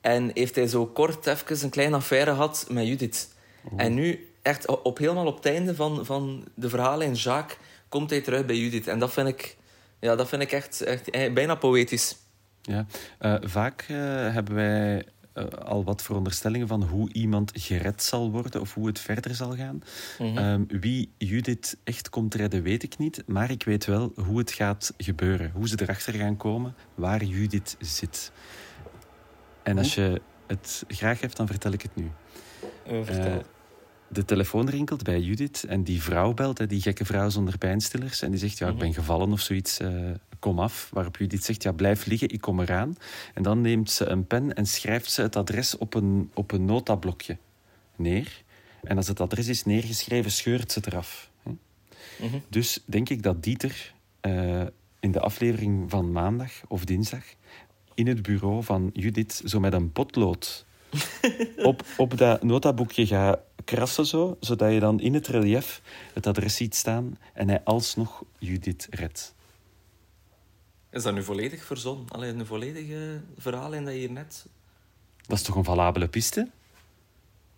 En 0.02 0.32
heeft 0.34 0.56
hij 0.56 0.68
zo 0.68 0.86
kort 0.86 1.28
even 1.28 1.64
een 1.64 1.70
kleine 1.70 1.96
affaire 1.96 2.32
gehad 2.32 2.66
met 2.70 2.88
Judith. 2.88 3.30
Oh. 3.64 3.74
En 3.76 3.94
nu 3.94 4.34
echt 4.42 4.82
op, 4.84 4.98
helemaal 4.98 5.26
op 5.26 5.36
het 5.36 5.46
einde 5.46 5.76
van, 5.76 6.06
van 6.06 6.48
de 6.54 6.70
verhalen 6.70 7.08
in 7.08 7.14
Jacques 7.14 7.58
komt 7.90 8.10
hij 8.10 8.22
terug 8.22 8.46
bij 8.46 8.56
Judith. 8.56 8.88
En 8.88 9.00
dat 9.00 9.14
vind 9.14 9.28
ik, 9.28 9.58
ja, 10.00 10.16
dat 10.16 10.28
vind 10.28 10.42
ik 10.42 10.52
echt, 10.52 10.82
echt 10.82 11.10
eh, 11.10 11.34
bijna 11.34 11.56
poëtisch. 11.56 12.18
Ja, 12.62 12.86
uh, 13.22 13.36
vaak 13.42 13.86
uh, 13.92 13.98
hebben 14.34 14.56
wij 14.56 15.06
uh, 15.40 15.46
al 15.46 15.84
wat 15.84 16.02
veronderstellingen 16.02 16.68
van 16.68 16.84
hoe 16.84 17.14
iemand 17.14 17.52
gered 17.54 18.04
zal 18.04 18.32
worden 18.32 18.62
of 18.62 18.74
hoe 18.74 18.88
het 18.88 19.00
verder 19.00 19.36
zal 19.36 19.56
gaan. 19.56 19.82
Mm 20.20 20.36
-hmm. 20.36 20.38
um, 20.38 20.66
wie 20.80 21.12
Judith 21.18 21.78
echt 21.84 22.10
komt 22.10 22.36
redden, 22.36 22.64
weet 22.64 22.84
ik 22.84 22.98
niet. 22.98 23.24
Maar 23.26 23.52
ik 23.52 23.64
weet 23.64 23.86
wel 23.86 24.12
hoe 24.26 24.38
het 24.38 24.52
gaat 24.52 24.94
gebeuren. 24.98 25.52
Hoe 25.54 25.68
ze 25.68 25.82
erachter 25.82 26.14
gaan 26.14 26.38
komen 26.38 26.76
waar 26.96 27.24
Judith 27.24 27.76
zit. 27.80 28.32
En 29.64 29.78
als 29.78 29.96
je 29.96 30.22
het 30.48 30.84
graag 30.88 31.22
hebt, 31.22 31.38
dan 31.38 31.48
vertel 31.48 31.72
ik 31.72 31.82
het 31.82 31.96
nu. 31.96 32.12
vertel 33.04 33.44
de 34.10 34.26
telefoon 34.26 34.70
rinkelt 34.70 35.04
bij 35.04 35.20
Judith 35.20 35.64
en 35.64 35.84
die 35.84 36.02
vrouw 36.02 36.34
belt, 36.34 36.58
hè, 36.58 36.68
die 36.68 36.82
gekke 36.82 37.06
vrouw 37.06 37.30
zonder 37.30 37.58
pijnstillers. 37.58 38.22
En 38.22 38.32
die 38.32 38.40
zegt, 38.40 38.58
ja, 38.58 38.68
ik 38.68 38.78
ben 38.78 38.94
gevallen 38.94 39.32
of 39.32 39.40
zoiets, 39.40 39.80
uh, 39.80 40.12
kom 40.40 40.60
af. 40.60 40.90
Waarop 40.94 41.18
Judith 41.18 41.44
zegt, 41.44 41.64
ja, 41.64 41.72
blijf 41.72 42.06
liggen, 42.06 42.30
ik 42.30 42.42
kom 42.42 42.60
eraan. 42.60 42.96
En 43.34 43.44
dan 43.44 43.62
neemt 43.62 43.92
ze 43.92 44.06
een 44.06 44.28
pen 44.28 44.54
en 44.54 44.66
schrijft 44.66 45.12
ze 45.12 45.22
het 45.22 45.36
adres 45.36 45.78
op 45.78 45.94
een, 45.94 46.32
op 46.34 46.52
een 46.52 46.66
notablokje 46.66 47.38
neer. 47.96 48.44
En 48.84 48.98
als 48.98 49.08
het 49.08 49.20
adres 49.20 49.48
is 49.48 49.66
neergeschreven, 49.66 50.32
scheurt 50.32 50.72
ze 50.72 50.80
het 50.80 50.88
eraf. 50.88 51.30
-hmm. 51.44 52.42
Dus 52.50 52.84
denk 52.86 53.10
ik 53.10 53.24
dat 53.24 53.44
Dieter 53.44 53.94
uh, 54.22 54.62
in 55.00 55.12
de 55.12 55.20
aflevering 55.20 55.90
van 55.90 56.12
maandag 56.12 56.52
of 56.68 56.86
dinsdag 56.86 57.24
in 57.94 58.08
het 58.08 58.22
bureau 58.22 58.64
van 58.64 58.90
Judith 58.94 59.42
zo 59.46 59.60
met 59.60 59.74
een 59.74 59.92
potlood 59.92 60.66
op, 61.58 61.84
op 61.98 62.18
dat 62.18 62.44
notaboekje 62.44 63.06
gaat 63.06 63.40
krassen, 63.66 64.06
zo, 64.06 64.38
zodat 64.40 64.74
je 64.74 64.80
dan 64.80 65.00
in 65.00 65.14
het 65.14 65.28
relief 65.28 65.82
het 66.14 66.28
adres 66.28 66.56
ziet 66.56 66.76
staan 66.76 67.18
en 67.34 67.50
hij 67.50 67.62
alsnog 67.64 68.24
Judith 68.38 68.88
redt. 68.90 69.36
Is 70.92 71.04
dat 71.04 71.14
nu 71.14 71.24
volledig 71.24 71.64
verzonnen? 71.64 72.10
Alleen 72.10 72.40
een 72.40 72.46
volledige 72.46 73.22
verhaal 73.38 73.74
in 73.74 73.86
dat 73.86 73.94
je 73.94 74.00
hier 74.00 74.12
net... 74.12 74.46
Dat 75.28 75.38
is 75.38 75.44
toch 75.44 75.56
een 75.56 75.64
valabele 75.64 76.08
piste? 76.08 76.50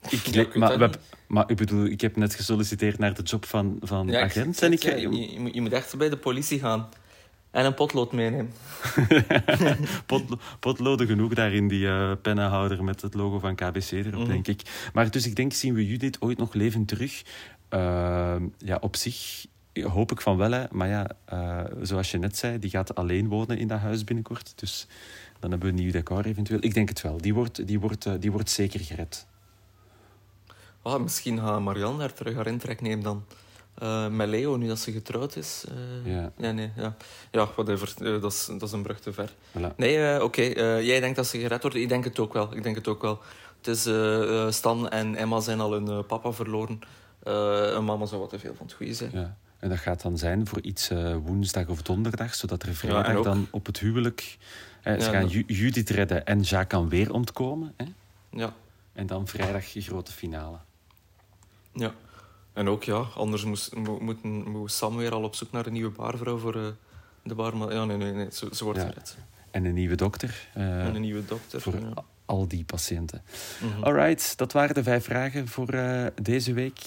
Ik, 0.09 0.25
ja, 0.25 0.47
maar, 0.53 0.77
we, 0.77 0.89
maar 1.27 1.49
ik 1.49 1.57
bedoel, 1.57 1.85
ik 1.85 2.01
heb 2.01 2.15
net 2.15 2.35
gesolliciteerd 2.35 2.97
naar 2.97 3.13
de 3.13 3.21
job 3.21 3.45
van, 3.45 3.77
van 3.81 4.07
ja, 4.07 4.21
agent. 4.21 4.61
Ik, 4.61 4.71
ik, 4.71 4.83
ja, 4.83 4.95
je, 4.95 5.53
je 5.53 5.61
moet 5.61 5.71
echt 5.71 5.97
bij 5.97 6.09
de 6.09 6.17
politie 6.17 6.59
gaan. 6.59 6.89
En 7.51 7.65
een 7.65 7.73
potlood 7.73 8.11
meenemen. 8.11 8.53
Pot, 10.05 10.23
potloden 10.59 11.07
genoeg 11.07 11.33
daar 11.33 11.53
in 11.53 11.67
die 11.67 11.85
uh, 11.85 12.11
pennenhouder 12.21 12.83
met 12.83 13.01
het 13.01 13.13
logo 13.13 13.39
van 13.39 13.55
KBC 13.55 13.91
erop, 13.91 14.21
mm. 14.21 14.27
denk 14.27 14.47
ik. 14.47 14.89
Maar 14.93 15.11
dus 15.11 15.25
ik 15.25 15.35
denk, 15.35 15.53
zien 15.53 15.73
we 15.73 15.87
Judith 15.87 16.21
ooit 16.21 16.37
nog 16.37 16.53
levend 16.53 16.87
terug? 16.87 17.23
Uh, 17.69 18.35
ja, 18.57 18.77
op 18.79 18.95
zich 18.95 19.45
hoop 19.73 20.11
ik 20.11 20.21
van 20.21 20.37
wel, 20.37 20.51
hè. 20.51 20.63
maar 20.71 20.87
ja, 20.87 21.09
uh, 21.33 21.63
zoals 21.81 22.11
je 22.11 22.17
net 22.17 22.37
zei, 22.37 22.59
die 22.59 22.69
gaat 22.69 22.95
alleen 22.95 23.27
wonen 23.27 23.57
in 23.57 23.67
dat 23.67 23.79
huis 23.79 24.03
binnenkort. 24.03 24.53
Dus 24.55 24.87
dan 25.39 25.51
hebben 25.51 25.69
we 25.69 25.75
een 25.75 25.81
nieuw 25.83 25.91
decor 25.91 26.25
eventueel. 26.25 26.59
Ik 26.63 26.73
denk 26.73 26.89
het 26.89 27.01
wel. 27.01 27.17
Die 27.17 27.33
wordt, 27.33 27.67
die 27.67 27.79
wordt, 27.79 28.05
uh, 28.05 28.13
die 28.19 28.31
wordt 28.31 28.49
zeker 28.49 28.79
gered. 28.79 29.27
Oh, 30.81 30.99
misschien 30.99 31.39
gaat 31.39 31.61
Marianne 31.61 31.99
daar 31.99 32.13
terug 32.13 32.35
haar 32.35 32.47
intrek 32.47 32.81
nemen 32.81 33.03
dan. 33.03 33.23
Uh, 33.83 34.07
met 34.07 34.27
Leo, 34.27 34.55
nu 34.55 34.67
dat 34.67 34.79
ze 34.79 34.91
getrouwd 34.91 35.35
is. 35.35 35.63
Uh, 36.05 36.13
ja. 36.15 36.31
ja, 36.37 36.51
nee, 36.51 36.71
ja. 36.75 36.95
Ja, 37.31 37.47
whatever. 37.55 37.93
Uh, 37.99 38.21
dat, 38.21 38.31
is, 38.31 38.45
dat 38.45 38.61
is 38.61 38.71
een 38.71 38.83
brug 38.83 38.99
te 38.99 39.13
ver. 39.13 39.29
Voilà. 39.29 39.75
Nee, 39.75 40.23
oké. 40.23 40.23
Okay. 40.23 40.83
jij 40.83 40.99
denkt 40.99 41.15
dat 41.15 41.27
ze 41.27 41.39
gered 41.39 41.61
wordt? 41.61 41.77
Ik 41.77 41.89
denk 41.89 42.03
het 42.03 42.19
ook 42.19 42.33
wel. 42.33 42.55
Ik 42.55 42.63
denk 42.63 42.75
het 42.75 42.87
ook 42.87 43.01
wel. 43.01 43.19
Het 43.61 43.67
is, 43.67 43.81
Stan 44.55 44.89
en 44.89 45.15
Emma 45.15 45.39
zijn 45.39 45.59
al 45.59 45.71
hun 45.71 46.05
papa 46.05 46.31
verloren. 46.31 46.79
en 47.75 47.83
mama 47.83 48.05
zou 48.05 48.21
wat 48.21 48.29
te 48.29 48.39
veel 48.39 48.55
van 48.55 48.65
het 48.65 48.75
goede 48.75 48.93
zijn. 48.93 49.11
Ja. 49.13 49.37
En 49.59 49.69
dat 49.69 49.77
gaat 49.77 50.01
dan 50.01 50.17
zijn 50.17 50.47
voor 50.47 50.61
iets 50.61 50.89
woensdag 51.23 51.67
of 51.67 51.81
donderdag, 51.81 52.35
zodat 52.35 52.63
er 52.63 52.75
vrijdag 52.75 53.07
ja, 53.07 53.21
dan 53.21 53.47
op 53.51 53.65
het 53.65 53.79
huwelijk... 53.79 54.37
ze 54.83 54.99
gaan 54.99 55.27
Ju 55.27 55.43
Judith 55.47 55.89
redden 55.89 56.25
en 56.25 56.41
Jacques 56.41 56.67
kan 56.67 56.89
weer 56.89 57.13
ontkomen. 57.13 57.73
Hè? 57.77 57.85
Ja. 58.31 58.53
En 58.93 59.07
dan 59.07 59.27
vrijdag 59.27 59.65
grote 59.65 60.11
finale. 60.11 60.57
Ja. 61.73 61.93
En 62.53 62.67
ook, 62.67 62.83
ja, 62.83 63.05
anders 63.15 63.43
moest, 63.43 63.75
moet, 63.75 64.23
moet 64.23 64.71
Sam 64.71 64.97
weer 64.97 65.13
al 65.13 65.23
op 65.23 65.35
zoek 65.35 65.51
naar 65.51 65.65
een 65.65 65.73
nieuwe 65.73 65.89
baarvrouw 65.89 66.37
voor 66.37 66.55
uh, 66.55 66.67
de 67.23 67.35
bar. 67.35 67.57
Maar 67.57 67.73
ja, 67.73 67.85
nee, 67.85 67.97
nee, 67.97 68.11
nee 68.11 68.27
ze, 68.31 68.47
ze 68.51 68.63
wordt 68.63 68.79
ja. 68.79 68.85
gered. 68.85 69.17
En 69.51 69.65
een 69.65 69.73
nieuwe 69.73 69.95
dokter. 69.95 70.47
Uh, 70.57 70.85
en 70.85 70.95
een 70.95 71.01
nieuwe 71.01 71.25
dokter. 71.25 71.61
Voor 71.61 71.79
ja. 71.79 71.93
al 72.25 72.47
die 72.47 72.63
patiënten. 72.63 73.21
Mm 73.61 73.71
-hmm. 73.71 73.83
Alright, 73.83 74.37
dat 74.37 74.51
waren 74.51 74.75
de 74.75 74.83
vijf 74.83 75.03
vragen 75.03 75.47
voor 75.47 75.73
uh, 75.73 76.05
deze 76.21 76.53
week. 76.53 76.79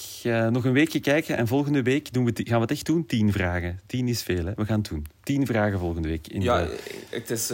nog 0.50 0.64
een 0.64 0.72
weekje 0.72 1.00
kijken 1.00 1.36
en 1.36 1.46
volgende 1.46 1.82
week 1.82 2.12
doen 2.12 2.24
we 2.24 2.32
gaan 2.34 2.56
we 2.56 2.62
het 2.62 2.70
echt 2.70 2.86
doen. 2.86 3.06
Tien 3.06 3.32
vragen. 3.32 3.80
Tien 3.86 4.08
is 4.08 4.22
veel, 4.22 4.44
hè. 4.44 4.52
We 4.54 4.64
gaan 4.64 4.78
het 4.78 4.88
doen. 4.88 5.06
Tien 5.22 5.46
vragen 5.46 5.78
volgende 5.78 6.08
week. 6.08 6.28
In 6.28 6.40
ja, 6.40 6.64
de... 6.64 7.02
het 7.10 7.30
is... 7.30 7.52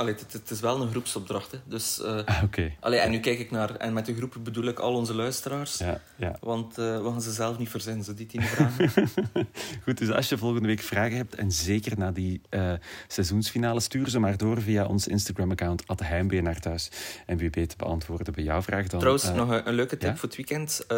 Allee, 0.00 0.14
het, 0.14 0.32
het, 0.32 0.50
is 0.50 0.60
wel 0.60 0.80
een 0.80 0.90
groepsopdracht. 0.90 1.50
Hè. 1.50 1.58
Dus, 1.64 2.00
uh, 2.02 2.24
ah, 2.24 2.42
okay. 2.42 2.76
allee, 2.80 2.98
en 2.98 3.10
nu 3.10 3.20
kijk 3.20 3.38
ik 3.38 3.50
naar... 3.50 3.76
En 3.76 3.92
met 3.92 4.06
de 4.06 4.14
groep 4.14 4.36
bedoel 4.42 4.64
ik 4.64 4.78
al 4.78 4.94
onze 4.94 5.14
luisteraars. 5.14 5.78
Ja, 5.78 6.00
ja. 6.16 6.36
Want 6.40 6.78
uh, 6.78 7.02
we 7.02 7.10
gaan 7.10 7.22
ze 7.22 7.32
zelf 7.32 7.58
niet 7.58 7.68
verzinnen, 7.68 8.04
zo 8.04 8.14
die 8.14 8.26
tien 8.26 8.42
vragen. 8.42 8.90
Goed, 9.84 9.98
dus 9.98 10.10
als 10.10 10.28
je 10.28 10.38
volgende 10.38 10.68
week 10.68 10.80
vragen 10.80 11.16
hebt... 11.16 11.34
En 11.34 11.52
zeker 11.52 11.98
na 11.98 12.10
die 12.10 12.40
uh, 12.50 12.72
seizoensfinale... 13.08 13.80
Stuur 13.80 14.08
ze 14.08 14.18
maar 14.18 14.36
door 14.36 14.60
via 14.60 14.86
ons 14.86 15.08
Instagram-account... 15.08 15.82
Heimwee 16.02 16.42
naar 16.42 16.60
thuis. 16.60 16.90
En 17.26 17.36
wie 17.36 17.50
weet 17.50 17.76
beantwoorden 17.76 18.32
bij 18.32 18.44
jouw 18.44 18.62
vraag 18.62 18.86
dan... 18.86 18.98
Trouwens, 18.98 19.32
nog 19.32 19.50
een, 19.50 19.68
een, 19.68 19.74
leuke 19.74 19.96
tip 19.96 20.08
ja? 20.08 20.16
voor 20.16 20.28
het 20.28 20.36
weekend. 20.36 20.88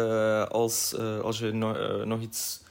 als, 0.49 0.97
als 0.97 1.39
je 1.39 1.51
no, 1.51 2.03
nog 2.05 2.21
iets... 2.21 2.61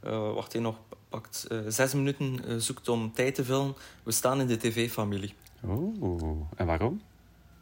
wacht 0.00 0.48
even, 0.48 0.62
nog 0.62 0.76
pakt 1.08 1.46
zes 1.68 1.94
minuten 1.94 2.62
zoekt 2.62 2.88
om 2.88 3.12
tijd 3.12 3.34
te 3.34 3.44
vullen. 3.44 3.74
We 4.02 4.12
staan 4.12 4.40
in 4.40 4.46
de 4.46 4.56
tv-familie. 4.56 5.34
Oh, 5.60 6.50
en 6.56 6.66
waarom? 6.66 7.00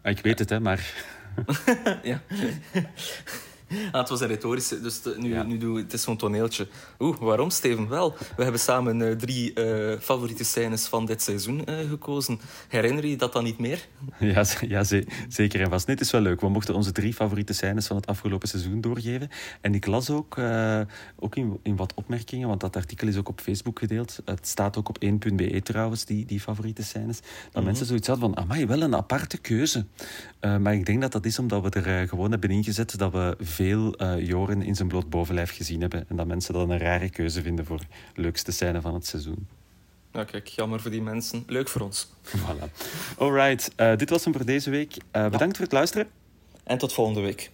Ik 0.02 0.20
weet 0.20 0.38
het, 0.38 0.50
hè, 0.50 0.60
maar... 0.60 0.92
ja. 2.02 2.20
Ah, 3.92 4.00
het 4.00 4.08
was 4.08 4.20
een 4.20 4.26
retorische, 4.26 4.80
dus 4.80 4.98
te- 4.98 5.14
nu, 5.18 5.32
Ja. 5.34 5.42
nu 5.42 5.58
doe 5.58 5.78
het 5.78 5.92
is 5.92 6.02
zo'n 6.02 6.16
toneeltje. 6.16 6.68
Oeh, 6.98 7.18
waarom 7.18 7.50
Steven? 7.50 7.88
Wel, 7.88 8.14
we 8.36 8.42
hebben 8.42 8.60
samen 8.60 9.02
eh, 9.08 9.16
drie 9.16 9.52
eh, 9.52 10.00
favoriete 10.00 10.44
scènes 10.44 10.86
van 10.86 11.06
dit 11.06 11.22
seizoen 11.22 11.64
eh, 11.64 11.88
gekozen. 11.88 12.40
Herinner 12.68 13.06
je 13.06 13.16
dat 13.16 13.32
dan 13.32 13.44
niet 13.44 13.58
meer? 13.58 13.86
Ja, 14.18 14.44
ja 14.68 14.84
ze- 14.84 15.06
zeker 15.28 15.60
en 15.60 15.70
vast. 15.70 15.86
Nee, 15.86 15.96
het 15.96 16.04
is 16.04 16.10
wel 16.10 16.20
leuk. 16.20 16.40
We 16.40 16.48
mochten 16.48 16.74
onze 16.74 16.92
drie 16.92 17.14
favoriete 17.14 17.52
scènes 17.52 17.86
van 17.86 17.96
het 17.96 18.06
afgelopen 18.06 18.48
seizoen 18.48 18.80
doorgeven. 18.80 19.28
En 19.60 19.74
ik 19.74 19.86
las 19.86 20.10
ook, 20.10 20.38
ook 21.18 21.36
in, 21.36 21.58
in 21.62 21.76
wat 21.76 21.94
opmerkingen, 21.94 22.48
want 22.48 22.60
dat 22.60 22.76
artikel 22.76 23.08
is 23.08 23.16
ook 23.16 23.28
op 23.28 23.40
Facebook 23.40 23.78
gedeeld. 23.78 24.18
Het 24.24 24.46
staat 24.46 24.76
ook 24.76 24.88
op 24.88 25.04
1.be 25.04 25.60
trouwens, 25.62 26.04
die, 26.04 26.24
die 26.26 26.40
favoriete 26.40 26.82
scènes. 26.82 27.20
Dat 27.52 27.64
mensen 27.64 27.86
zoiets 27.86 28.06
hadden 28.08 28.34
van, 28.34 28.42
amai, 28.44 28.66
wel 28.66 28.80
een 28.82 28.94
aparte 28.96 29.38
keuze. 29.38 29.84
Maar 30.40 30.74
ik 30.74 30.86
denk 30.86 31.00
dat 31.00 31.12
dat 31.12 31.24
is 31.26 31.38
omdat 31.38 31.62
we 31.62 31.80
er 31.80 32.08
gewoon 32.08 32.30
hebben 32.30 32.50
ingezet 32.50 32.98
dat 32.98 33.12
we 33.12 33.36
veel 33.56 33.94
eh, 33.94 34.26
Joren 34.26 34.62
in 34.62 34.74
zijn 34.74 34.88
bloot 34.88 35.10
bovenlijf 35.10 35.50
gezien 35.50 35.80
hebben. 35.80 36.04
En 36.08 36.16
dat 36.16 36.26
mensen 36.26 36.54
dat 36.54 36.68
een 36.68 36.78
rare 36.78 37.10
keuze 37.10 37.42
vinden 37.42 37.64
voor 37.64 37.78
de 37.78 38.20
leukste 38.20 38.52
scène 38.52 38.80
van 38.80 38.94
het 38.94 39.06
seizoen. 39.06 39.48
Nou 40.12 40.26
kijk, 40.26 40.46
jammer 40.46 40.80
voor 40.80 40.90
die 40.90 41.02
mensen. 41.02 41.42
Leuk 41.46 41.68
voor 41.68 41.80
ons. 41.80 42.08
Voilà. 42.36 42.70
Alright, 43.18 43.72
eh, 43.76 43.96
dit 43.96 44.10
was 44.10 44.24
hem 44.24 44.32
voor 44.32 44.44
deze 44.44 44.70
week. 44.70 44.96
Eh, 45.10 45.28
bedankt 45.28 45.56
voor 45.56 45.64
het 45.64 45.74
luisteren. 45.74 46.08
En 46.64 46.78
tot 46.78 46.92
volgende 46.92 47.20
week. 47.20 47.50